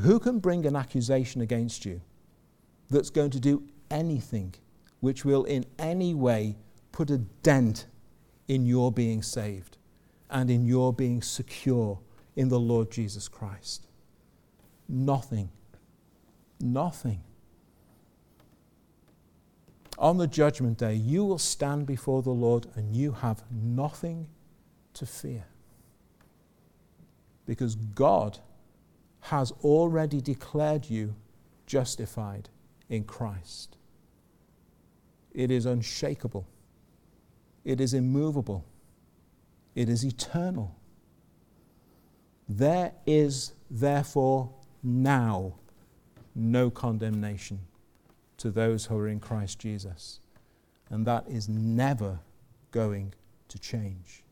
Who 0.00 0.18
can 0.18 0.38
bring 0.38 0.64
an 0.64 0.74
accusation 0.74 1.42
against 1.42 1.84
you 1.84 2.00
that's 2.88 3.10
going 3.10 3.30
to 3.32 3.40
do 3.40 3.64
anything 3.90 4.54
which 5.00 5.26
will 5.26 5.44
in 5.44 5.66
any 5.78 6.14
way 6.14 6.56
put 6.90 7.10
a 7.10 7.18
dent 7.18 7.84
in 8.48 8.64
your 8.64 8.90
being 8.90 9.22
saved 9.22 9.76
and 10.30 10.50
in 10.50 10.64
your 10.64 10.90
being 10.90 11.20
secure 11.20 11.98
in 12.34 12.48
the 12.48 12.58
Lord 12.58 12.90
Jesus 12.90 13.28
Christ? 13.28 13.88
Nothing. 14.88 15.50
Nothing. 16.60 17.20
On 19.98 20.16
the 20.16 20.26
judgment 20.26 20.78
day, 20.78 20.94
you 20.94 21.26
will 21.26 21.36
stand 21.36 21.84
before 21.84 22.22
the 22.22 22.30
Lord 22.30 22.68
and 22.74 22.96
you 22.96 23.12
have 23.12 23.44
nothing 23.50 24.28
to 24.94 25.06
fear. 25.06 25.44
Because 27.46 27.74
God 27.74 28.38
has 29.20 29.52
already 29.62 30.20
declared 30.20 30.88
you 30.88 31.14
justified 31.66 32.48
in 32.88 33.04
Christ. 33.04 33.76
It 35.32 35.50
is 35.50 35.64
unshakable, 35.64 36.46
it 37.64 37.80
is 37.80 37.94
immovable, 37.94 38.64
it 39.74 39.88
is 39.88 40.04
eternal. 40.04 40.76
There 42.48 42.92
is 43.06 43.52
therefore 43.70 44.52
now 44.82 45.54
no 46.34 46.70
condemnation 46.70 47.60
to 48.38 48.50
those 48.50 48.86
who 48.86 48.98
are 48.98 49.08
in 49.08 49.20
Christ 49.20 49.58
Jesus. 49.58 50.20
And 50.90 51.06
that 51.06 51.26
is 51.28 51.48
never 51.48 52.18
going 52.72 53.14
to 53.48 53.58
change. 53.58 54.24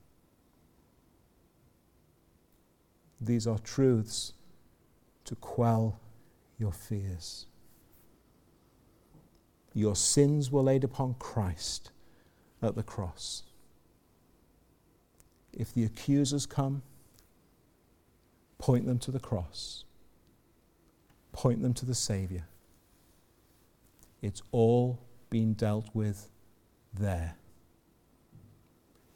These 3.20 3.46
are 3.46 3.59
truths 3.59 4.33
to 5.24 5.35
quell 5.37 6.00
your 6.59 6.72
fears. 6.72 7.46
Your 9.74 9.94
sins 9.94 10.50
were 10.50 10.62
laid 10.62 10.85
upon 10.85 11.14
Christ 11.18 11.90
at 12.62 12.74
the 12.74 12.83
cross. 12.83 13.44
If 15.52 15.72
the 15.74 15.85
accusers 15.85 16.46
come, 16.46 16.83
point 18.59 18.87
them 18.87 18.98
to 19.00 19.11
the 19.11 19.20
cross, 19.20 19.85
point 21.33 21.62
them 21.62 21.74
to 21.74 21.87
the 21.87 21.94
Saviour. 21.94 22.46
It's 24.22 24.42
all 24.52 24.98
been 25.30 25.54
dealt 25.54 25.88
with 25.94 26.28
there. 26.92 27.37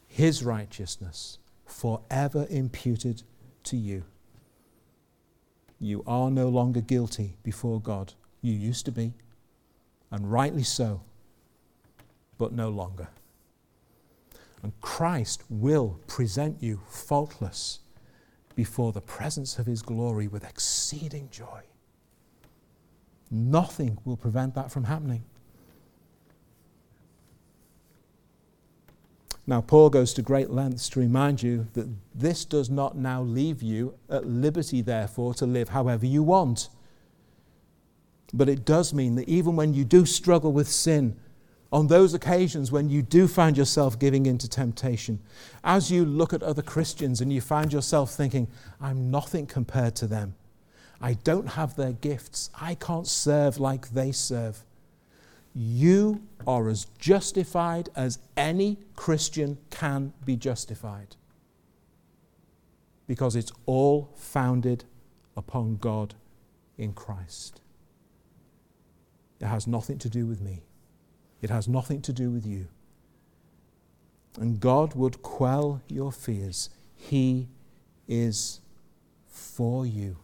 His 0.06 0.44
righteousness 0.44 1.38
forever 1.66 2.46
imputed 2.48 3.24
to 3.64 3.76
you. 3.76 4.04
You 5.80 6.02
are 6.06 6.30
no 6.30 6.48
longer 6.48 6.80
guilty 6.80 7.36
before 7.42 7.80
God. 7.80 8.14
You 8.40 8.52
used 8.52 8.84
to 8.86 8.92
be, 8.92 9.12
and 10.10 10.30
rightly 10.30 10.62
so, 10.62 11.02
but 12.38 12.52
no 12.52 12.68
longer. 12.68 13.08
And 14.62 14.72
Christ 14.80 15.44
will 15.50 16.00
present 16.06 16.62
you 16.62 16.80
faultless 16.88 17.80
before 18.54 18.92
the 18.92 19.00
presence 19.00 19.58
of 19.58 19.66
his 19.66 19.82
glory 19.82 20.28
with 20.28 20.44
exceeding 20.44 21.28
joy. 21.30 21.62
Nothing 23.30 23.98
will 24.04 24.16
prevent 24.16 24.54
that 24.54 24.70
from 24.70 24.84
happening. 24.84 25.24
Now, 29.46 29.60
Paul 29.60 29.90
goes 29.90 30.14
to 30.14 30.22
great 30.22 30.50
lengths 30.50 30.88
to 30.90 31.00
remind 31.00 31.42
you 31.42 31.66
that 31.74 31.88
this 32.14 32.44
does 32.44 32.70
not 32.70 32.96
now 32.96 33.22
leave 33.22 33.62
you 33.62 33.94
at 34.08 34.26
liberty, 34.26 34.80
therefore, 34.80 35.34
to 35.34 35.46
live 35.46 35.70
however 35.70 36.06
you 36.06 36.22
want. 36.22 36.70
But 38.32 38.48
it 38.48 38.64
does 38.64 38.94
mean 38.94 39.16
that 39.16 39.28
even 39.28 39.54
when 39.54 39.74
you 39.74 39.84
do 39.84 40.06
struggle 40.06 40.52
with 40.52 40.68
sin, 40.68 41.16
on 41.70 41.88
those 41.88 42.14
occasions 42.14 42.70
when 42.70 42.88
you 42.88 43.02
do 43.02 43.26
find 43.26 43.58
yourself 43.58 43.98
giving 43.98 44.26
in 44.26 44.38
to 44.38 44.48
temptation, 44.48 45.18
as 45.62 45.90
you 45.90 46.04
look 46.04 46.32
at 46.32 46.42
other 46.42 46.62
Christians 46.62 47.20
and 47.20 47.32
you 47.32 47.40
find 47.40 47.72
yourself 47.72 48.12
thinking, 48.12 48.48
I'm 48.80 49.10
nothing 49.10 49.46
compared 49.46 49.94
to 49.96 50.06
them, 50.06 50.36
I 51.00 51.14
don't 51.14 51.48
have 51.48 51.76
their 51.76 51.92
gifts, 51.92 52.48
I 52.58 52.76
can't 52.76 53.06
serve 53.06 53.58
like 53.58 53.90
they 53.90 54.12
serve. 54.12 54.64
You 55.54 56.22
are 56.46 56.68
as 56.68 56.86
justified 56.98 57.88
as 57.94 58.18
any 58.36 58.78
Christian 58.96 59.58
can 59.70 60.12
be 60.24 60.36
justified. 60.36 61.16
Because 63.06 63.36
it's 63.36 63.52
all 63.66 64.10
founded 64.16 64.84
upon 65.36 65.76
God 65.76 66.14
in 66.76 66.92
Christ. 66.92 67.60
It 69.40 69.46
has 69.46 69.66
nothing 69.66 69.98
to 69.98 70.08
do 70.08 70.26
with 70.26 70.40
me, 70.40 70.62
it 71.40 71.50
has 71.50 71.68
nothing 71.68 72.00
to 72.02 72.12
do 72.12 72.30
with 72.30 72.46
you. 72.46 72.68
And 74.40 74.58
God 74.58 74.94
would 74.94 75.22
quell 75.22 75.80
your 75.88 76.10
fears. 76.10 76.70
He 76.96 77.46
is 78.08 78.60
for 79.28 79.86
you. 79.86 80.16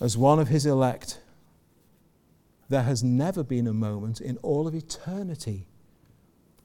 As 0.00 0.16
one 0.16 0.40
of 0.40 0.48
His 0.48 0.66
elect, 0.66 1.20
there 2.68 2.82
has 2.82 3.02
never 3.02 3.42
been 3.42 3.66
a 3.66 3.72
moment 3.72 4.20
in 4.20 4.36
all 4.38 4.66
of 4.66 4.74
eternity 4.74 5.66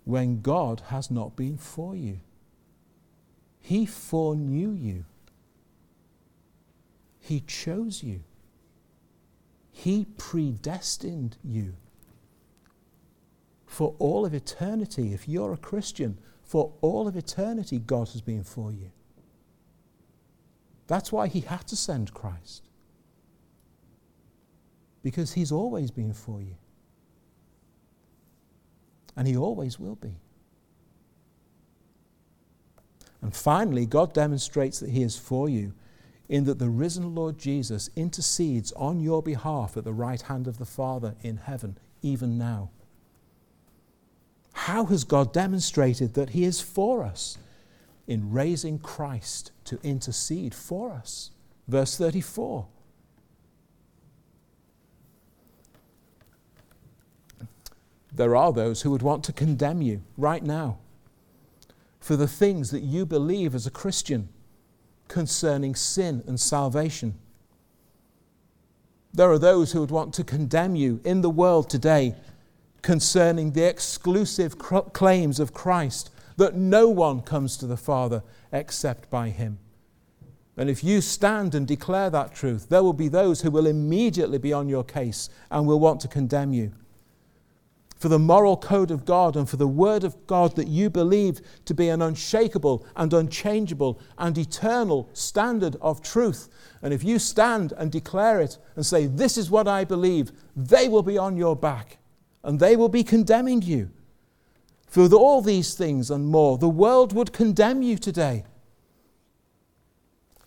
when 0.03 0.41
God 0.41 0.81
has 0.87 1.11
not 1.11 1.35
been 1.35 1.57
for 1.57 1.95
you. 1.95 2.19
He 3.59 3.85
foreknew 3.85 4.71
you. 4.71 5.05
He 7.19 7.41
chose 7.41 8.01
you. 8.01 8.21
He 9.71 10.05
predestined 10.17 11.37
you. 11.43 11.75
For 13.67 13.95
all 13.99 14.25
of 14.25 14.33
eternity, 14.33 15.13
if 15.13 15.29
you're 15.29 15.53
a 15.53 15.57
Christian, 15.57 16.17
for 16.43 16.73
all 16.81 17.07
of 17.07 17.15
eternity, 17.15 17.79
God 17.79 18.09
has 18.09 18.21
been 18.21 18.43
for 18.43 18.71
you. 18.71 18.91
That's 20.87 21.11
why 21.11 21.27
He 21.27 21.41
had 21.41 21.67
to 21.67 21.75
send 21.75 22.13
Christ 22.13 22.63
because 25.03 25.33
He's 25.33 25.51
always 25.51 25.91
been 25.91 26.13
for 26.13 26.41
you. 26.41 26.55
And 29.15 29.27
He 29.27 29.35
always 29.35 29.79
will 29.79 29.95
be. 29.95 30.15
And 33.21 33.35
finally, 33.35 33.85
God 33.85 34.13
demonstrates 34.13 34.79
that 34.79 34.89
He 34.89 35.03
is 35.03 35.17
for 35.17 35.47
you 35.47 35.73
in 36.27 36.45
that 36.45 36.59
the 36.59 36.69
risen 36.69 37.13
Lord 37.13 37.37
Jesus 37.37 37.89
intercedes 37.95 38.71
on 38.73 39.01
your 39.01 39.21
behalf 39.21 39.75
at 39.75 39.83
the 39.83 39.93
right 39.93 40.21
hand 40.21 40.47
of 40.47 40.57
the 40.57 40.65
Father 40.65 41.15
in 41.21 41.37
heaven, 41.37 41.77
even 42.01 42.37
now. 42.37 42.69
How 44.53 44.85
has 44.85 45.03
God 45.03 45.33
demonstrated 45.33 46.13
that 46.13 46.31
He 46.31 46.45
is 46.45 46.61
for 46.61 47.03
us? 47.03 47.37
In 48.07 48.31
raising 48.31 48.79
Christ 48.79 49.51
to 49.65 49.79
intercede 49.83 50.53
for 50.55 50.91
us. 50.91 51.31
Verse 51.67 51.97
34 51.97 52.65
there 58.11 58.35
are 58.35 58.51
those 58.51 58.81
who 58.81 58.91
would 58.91 59.01
want 59.01 59.23
to 59.25 59.33
condemn 59.33 59.81
you 59.81 60.01
right 60.17 60.43
now 60.43 60.77
for 61.99 62.15
the 62.15 62.27
things 62.27 62.71
that 62.71 62.81
you 62.81 63.05
believe 63.05 63.55
as 63.55 63.65
a 63.65 63.71
Christian 63.71 64.27
concerning 65.07 65.75
sin 65.75 66.23
and 66.27 66.39
salvation. 66.39 67.15
There 69.13 69.31
are 69.31 69.39
those 69.39 69.71
who 69.71 69.81
would 69.81 69.91
want 69.91 70.13
to 70.15 70.23
condemn 70.23 70.75
you 70.75 70.99
in 71.03 71.21
the 71.21 71.29
world 71.29 71.69
today 71.69 72.15
concerning 72.81 73.51
the 73.51 73.67
exclusive 73.67 74.57
claims 74.57 75.39
of 75.39 75.53
Christ 75.53 76.09
that 76.37 76.55
no 76.55 76.89
one 76.89 77.21
comes 77.21 77.55
to 77.57 77.67
the 77.67 77.77
Father 77.77 78.23
except 78.51 79.09
by 79.09 79.29
him. 79.29 79.59
And 80.57 80.69
if 80.69 80.83
you 80.83 81.01
stand 81.01 81.53
and 81.55 81.67
declare 81.67 82.09
that 82.09 82.33
truth, 82.33 82.69
there 82.69 82.83
will 82.83 82.93
be 82.93 83.07
those 83.07 83.41
who 83.41 83.51
will 83.51 83.67
immediately 83.67 84.37
be 84.37 84.53
on 84.53 84.67
your 84.67 84.83
case 84.83 85.29
and 85.49 85.67
will 85.67 85.79
want 85.79 86.01
to 86.01 86.07
condemn 86.07 86.51
you 86.53 86.73
for 88.01 88.09
the 88.09 88.17
moral 88.17 88.57
code 88.57 88.89
of 88.89 89.05
God 89.05 89.35
and 89.35 89.47
for 89.47 89.57
the 89.57 89.67
word 89.67 90.03
of 90.03 90.25
God 90.25 90.55
that 90.55 90.67
you 90.67 90.89
believe 90.89 91.39
to 91.65 91.75
be 91.75 91.87
an 91.87 92.01
unshakable 92.01 92.83
and 92.95 93.13
unchangeable 93.13 94.01
and 94.17 94.35
eternal 94.39 95.07
standard 95.13 95.75
of 95.81 96.01
truth. 96.01 96.49
And 96.81 96.95
if 96.95 97.03
you 97.03 97.19
stand 97.19 97.73
and 97.77 97.91
declare 97.91 98.41
it 98.41 98.57
and 98.75 98.83
say, 98.83 99.05
This 99.05 99.37
is 99.37 99.51
what 99.51 99.67
I 99.67 99.83
believe, 99.83 100.31
they 100.55 100.89
will 100.89 101.03
be 101.03 101.19
on 101.19 101.37
your 101.37 101.55
back 101.55 101.99
and 102.43 102.59
they 102.59 102.75
will 102.75 102.89
be 102.89 103.03
condemning 103.03 103.61
you. 103.61 103.91
For 104.87 105.07
all 105.13 105.43
these 105.43 105.75
things 105.75 106.09
and 106.09 106.25
more, 106.25 106.57
the 106.57 106.67
world 106.67 107.13
would 107.13 107.31
condemn 107.31 107.83
you 107.83 107.99
today. 107.99 108.45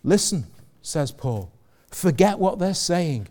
Listen, 0.02 0.48
says 0.82 1.12
Paul, 1.12 1.52
forget 1.92 2.40
what 2.40 2.58
they're 2.58 2.74
saying. 2.74 3.28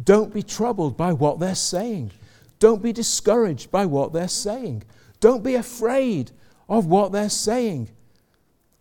Don't 0.00 0.32
be 0.32 0.44
troubled 0.44 0.96
by 0.96 1.12
what 1.12 1.40
they're 1.40 1.56
saying. 1.56 2.12
Don't 2.58 2.82
be 2.82 2.92
discouraged 2.92 3.70
by 3.70 3.86
what 3.86 4.12
they're 4.12 4.28
saying. 4.28 4.84
Don't 5.20 5.44
be 5.44 5.54
afraid 5.54 6.30
of 6.68 6.86
what 6.86 7.12
they're 7.12 7.28
saying. 7.28 7.90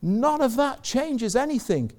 None 0.02 0.42
of 0.42 0.56
that 0.56 0.84
changes 0.84 1.36
anything. 1.36 1.92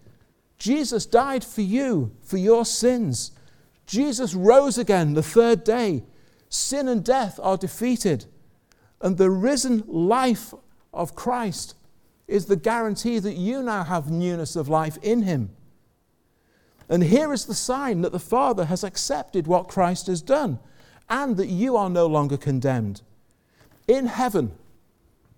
Jesus 0.59 1.07
died 1.07 1.45
for 1.45 1.63
you, 1.63 2.13
for 2.23 2.39
your 2.39 2.65
sins. 2.65 3.33
Jesus 3.87 4.35
rose 4.35 4.79
again 4.79 5.15
the 5.15 5.23
third 5.23 5.65
day. 5.65 6.05
Sin 6.49 6.89
and 6.89 7.05
death 7.05 7.39
are 7.43 7.57
defeated. 7.57 8.27
And 9.01 9.19
the 9.19 9.31
risen 9.31 9.85
life 9.87 10.55
of 10.93 11.15
Christ 11.15 11.75
is 12.27 12.47
the 12.47 12.57
guarantee 12.57 13.19
that 13.19 13.37
you 13.37 13.63
now 13.63 13.85
have 13.85 14.11
newness 14.11 14.57
of 14.57 14.69
life 14.69 14.99
in 15.03 15.23
Him. 15.23 15.51
And 16.89 17.03
here 17.03 17.33
is 17.33 17.45
the 17.45 17.55
sign 17.55 18.01
that 18.03 18.13
the 18.13 18.19
Father 18.19 18.67
has 18.67 18.83
accepted 18.83 19.47
what 19.47 19.69
Christ 19.69 20.07
has 20.07 20.23
done 20.23 20.59
and 21.09 21.37
that 21.37 21.49
you 21.49 21.77
are 21.77 21.91
no 21.91 22.07
longer 22.07 22.37
condemned. 22.37 23.03
In 23.87 24.07
heaven, 24.07 24.53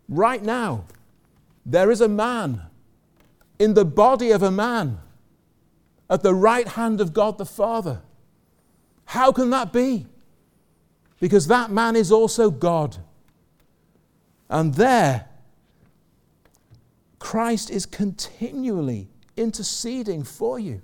right 0.09 0.43
now, 0.43 0.85
there 1.67 1.91
is 1.91 2.01
a 2.01 2.09
man 2.09 2.63
in 3.59 3.75
the 3.75 3.85
body 3.85 4.31
of 4.31 4.43
a 4.43 4.51
man 4.51 4.99
at 6.09 6.23
the 6.23 6.35
right 6.35 6.69
hand 6.69 7.01
of 7.01 7.13
God 7.13 7.39
the 7.39 7.45
Father. 7.45 8.01
How 9.07 9.33
can 9.33 9.51
that 9.51 9.73
be? 9.73 10.07
Because 11.21 11.49
that 11.49 11.71
man 11.71 11.97
is 11.97 12.13
also 12.13 12.51
God. 12.51 12.97
And 14.49 14.75
there, 14.75 15.27
Christ 17.19 17.71
is 17.71 17.85
continually 17.85 19.09
interceding 19.37 20.23
for 20.23 20.59
you. 20.59 20.81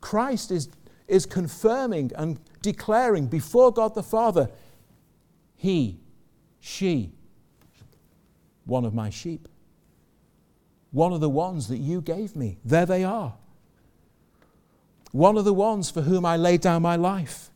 Christ 0.00 0.50
is, 0.50 0.68
is 1.08 1.26
confirming 1.26 2.12
and 2.16 2.38
declaring 2.62 3.26
before 3.26 3.72
God 3.72 3.94
the 3.94 4.02
Father, 4.02 4.50
He, 5.56 6.00
she, 6.60 7.12
one 8.64 8.84
of 8.84 8.94
my 8.94 9.10
sheep, 9.10 9.48
one 10.90 11.12
of 11.12 11.20
the 11.20 11.28
ones 11.28 11.68
that 11.68 11.78
you 11.78 12.00
gave 12.00 12.34
me. 12.34 12.58
There 12.64 12.86
they 12.86 13.04
are. 13.04 13.34
One 15.12 15.36
of 15.36 15.44
the 15.44 15.54
ones 15.54 15.90
for 15.90 16.02
whom 16.02 16.24
I 16.24 16.36
laid 16.36 16.60
down 16.60 16.82
my 16.82 16.96
life. 16.96 17.50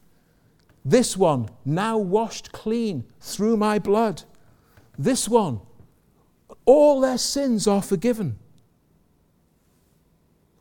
This 0.84 1.16
one, 1.16 1.48
now 1.64 1.96
washed 1.98 2.52
clean 2.52 3.04
through 3.20 3.56
my 3.56 3.78
blood. 3.78 4.24
This 4.98 5.28
one, 5.28 5.60
all 6.64 7.00
their 7.00 7.18
sins 7.18 7.66
are 7.66 7.82
forgiven. 7.82 8.38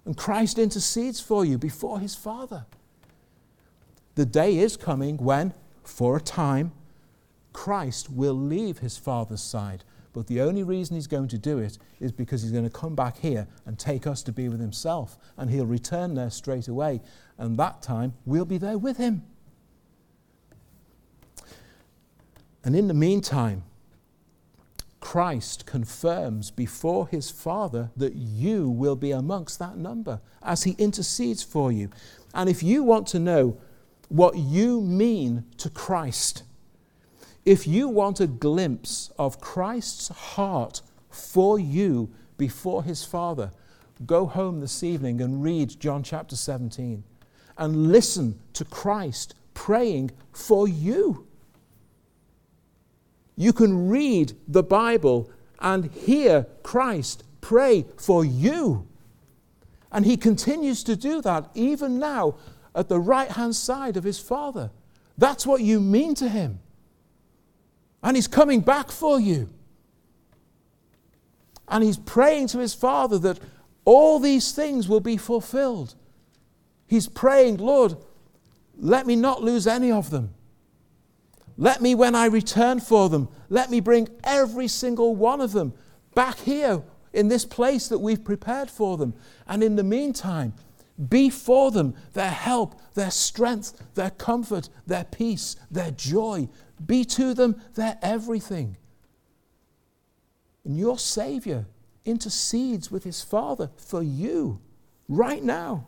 And 0.06 0.16
Christ 0.18 0.58
intercedes 0.58 1.20
for 1.20 1.46
you 1.46 1.58
before 1.58 2.00
his 2.00 2.16
Father. 2.16 2.66
The 4.16 4.26
day 4.26 4.58
is 4.58 4.78
coming 4.78 5.18
when, 5.18 5.54
for 5.84 6.18
a 6.18 6.22
time, 6.22 6.72
Christ 7.54 8.10
will 8.10 8.34
leave 8.34 8.80
his 8.80 8.98
Father's 8.98 9.42
side. 9.42 9.84
But 10.14 10.28
the 10.28 10.42
only 10.42 10.64
reason 10.64 10.96
he's 10.96 11.08
going 11.08 11.30
to 11.30 11.38
do 11.38 11.58
it 11.60 11.78
is 12.00 12.12
because 12.12 12.42
he's 12.42 12.52
going 12.52 12.66
to 12.66 12.70
come 12.70 12.96
back 12.96 13.20
here 13.20 13.48
and 13.66 13.80
take 13.80 14.06
us 14.06 14.22
to 14.24 14.32
be 14.34 14.50
with 14.50 14.60
himself. 14.60 15.18
And 15.38 15.50
he'll 15.50 15.66
return 15.66 16.16
there 16.16 16.30
straight 16.30 16.68
away. 16.68 17.02
And 17.38 17.58
that 17.58 17.82
time, 17.82 18.14
we'll 18.26 18.46
be 18.46 18.58
there 18.58 18.78
with 18.78 18.98
him. 18.98 19.24
And 22.64 22.76
in 22.76 22.88
the 22.88 22.94
meantime, 22.94 23.64
Christ 25.00 25.66
confirms 25.66 26.52
before 26.52 27.08
his 27.08 27.32
Father 27.32 27.90
that 27.98 28.16
you 28.16 28.70
will 28.70 28.96
be 28.96 29.12
amongst 29.12 29.60
that 29.60 29.78
number 29.78 30.22
as 30.44 30.64
he 30.64 30.72
intercedes 30.78 31.42
for 31.42 31.72
you. 31.72 31.90
And 32.34 32.50
if 32.50 32.62
you 32.62 32.84
want 32.84 33.08
to 33.08 33.20
know 33.20 33.58
what 34.12 34.36
you 34.36 34.82
mean 34.82 35.46
to 35.56 35.70
Christ. 35.70 36.44
If 37.46 37.66
you 37.66 37.88
want 37.88 38.20
a 38.20 38.28
glimpse 38.28 39.10
of 39.18 39.40
Christ's 39.40 40.10
heart 40.10 40.82
for 41.10 41.58
you 41.58 42.10
before 42.38 42.84
his 42.84 43.06
Father, 43.06 43.52
go 44.06 44.26
home 44.26 44.60
this 44.60 44.84
evening 44.84 45.22
and 45.22 45.42
read 45.42 45.80
John 45.80 46.04
chapter 46.04 46.36
17 46.36 47.06
and 47.58 47.92
listen 47.92 48.38
to 48.52 48.66
Christ 48.66 49.34
praying 49.54 50.12
for 50.34 50.68
you. 50.68 51.26
You 53.38 53.54
can 53.54 53.88
read 53.88 54.34
the 54.46 54.64
Bible 54.64 55.32
and 55.60 55.86
hear 55.86 56.48
Christ 56.64 57.24
pray 57.40 57.86
for 57.96 58.26
you. 58.26 58.88
And 59.90 60.06
he 60.06 60.18
continues 60.18 60.84
to 60.84 60.98
do 60.98 61.22
that 61.22 61.50
even 61.54 61.98
now 61.98 62.36
at 62.74 62.90
the 62.90 63.00
right 63.00 63.30
hand 63.32 63.56
side 63.56 63.98
of 63.98 64.04
his 64.04 64.20
Father. 64.20 64.72
That's 65.18 65.46
what 65.46 65.62
you 65.62 65.80
mean 65.80 66.16
to 66.16 66.30
him. 66.30 66.60
And 68.04 68.16
he's 68.16 68.28
coming 68.28 68.62
back 68.62 68.90
for 68.90 69.20
you. 69.20 69.50
And 71.68 71.84
he's 71.84 71.98
praying 71.98 72.48
to 72.48 72.60
his 72.60 72.74
Father 72.74 73.18
that 73.20 73.40
all 73.86 74.20
these 74.20 74.52
things 74.52 74.88
will 74.88 75.00
be 75.00 75.18
fulfilled. 75.18 75.96
He's 76.88 77.08
praying, 77.08 77.58
Lord, 77.58 77.96
let 78.78 79.06
me 79.06 79.16
not 79.16 79.42
lose 79.42 79.68
any 79.68 79.92
of 79.92 80.10
them. 80.10 80.34
Let 81.58 81.82
me, 81.82 81.96
when 81.96 82.16
I 82.16 82.26
return 82.26 82.80
for 82.80 83.10
them, 83.10 83.30
let 83.50 83.70
me 83.70 83.80
bring 83.80 84.10
every 84.24 84.68
single 84.68 85.16
one 85.16 85.42
of 85.42 85.52
them 85.52 85.74
back 86.16 86.40
here 86.40 86.82
in 87.14 87.28
this 87.28 87.46
place 87.46 87.88
that 87.90 88.00
we've 88.00 88.24
prepared 88.24 88.70
for 88.70 88.98
them. 88.98 89.14
And 89.48 89.62
in 89.64 89.76
the 89.76 89.84
meantime, 89.84 90.54
be 91.10 91.30
for 91.30 91.72
them 91.72 91.96
their 92.14 92.30
help, 92.30 92.80
their 92.94 93.12
strength, 93.12 93.96
their 93.96 94.10
comfort, 94.10 94.70
their 94.86 95.04
peace, 95.04 95.56
their 95.70 95.92
joy. 95.92 96.50
Be 96.86 97.06
to 97.06 97.34
them 97.34 97.62
their 97.76 97.98
everything. 98.02 98.78
And 100.64 100.78
your 100.78 101.00
Savior 101.00 101.66
intercedes 102.06 102.92
with 102.92 103.04
his 103.04 103.22
Father 103.22 103.72
for 103.78 104.04
you 104.04 104.60
right 105.08 105.44
now. 105.44 105.88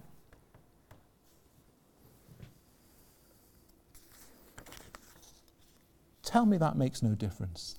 Tell 6.24 6.46
me 6.46 6.58
that 6.58 6.76
makes 6.76 7.04
no 7.04 7.14
difference. 7.14 7.78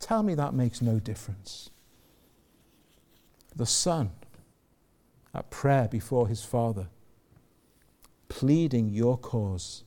Tell 0.00 0.22
me 0.22 0.34
that 0.34 0.54
makes 0.54 0.80
no 0.80 0.98
difference 0.98 1.70
the 3.58 3.66
Son 3.66 4.10
at 5.34 5.50
prayer 5.50 5.88
before 5.88 6.28
his 6.28 6.42
Father, 6.42 6.86
pleading 8.28 8.88
your 8.88 9.18
cause, 9.18 9.82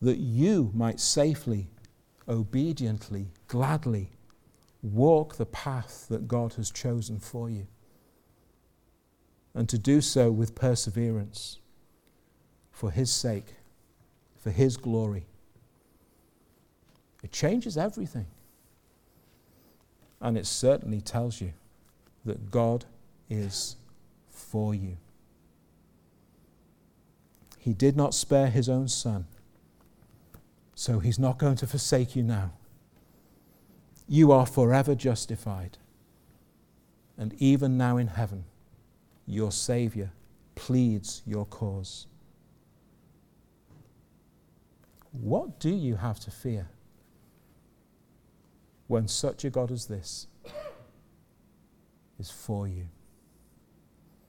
that 0.00 0.18
you 0.18 0.70
might 0.74 1.00
safely, 1.00 1.68
obediently, 2.28 3.28
gladly 3.48 4.10
walk 4.82 5.36
the 5.36 5.46
path 5.46 6.06
that 6.10 6.28
God 6.28 6.54
has 6.54 6.70
chosen 6.70 7.18
for 7.18 7.50
you, 7.50 7.66
and 9.54 9.68
to 9.70 9.78
do 9.78 10.02
so 10.02 10.30
with 10.30 10.54
perseverance 10.54 11.58
for 12.70 12.90
his 12.90 13.10
sake, 13.10 13.54
for 14.36 14.50
his 14.50 14.76
glory. 14.76 15.24
It 17.22 17.32
changes 17.32 17.78
everything. 17.78 18.26
And 20.20 20.36
it 20.36 20.46
certainly 20.46 21.00
tells 21.00 21.40
you 21.40 21.52
that 22.26 22.50
God 22.50 22.84
is 23.30 23.76
for 24.28 24.74
you. 24.74 24.98
He 27.58 27.72
did 27.72 27.96
not 27.96 28.14
spare 28.14 28.48
his 28.48 28.68
own 28.68 28.88
son. 28.88 29.26
So 30.74 30.98
he's 30.98 31.18
not 31.18 31.38
going 31.38 31.56
to 31.56 31.66
forsake 31.66 32.14
you 32.14 32.22
now. 32.22 32.52
You 34.06 34.30
are 34.30 34.46
forever 34.46 34.94
justified. 34.94 35.78
And 37.18 37.34
even 37.38 37.78
now 37.78 37.96
in 37.96 38.08
heaven, 38.08 38.44
your 39.26 39.50
Saviour 39.50 40.12
pleads 40.54 41.22
your 41.26 41.46
cause. 41.46 42.06
What 45.12 45.58
do 45.58 45.70
you 45.70 45.96
have 45.96 46.20
to 46.20 46.30
fear 46.30 46.68
when 48.86 49.08
such 49.08 49.44
a 49.44 49.50
God 49.50 49.72
as 49.72 49.86
this 49.86 50.26
is 52.18 52.30
for 52.30 52.66
you? 52.66 52.86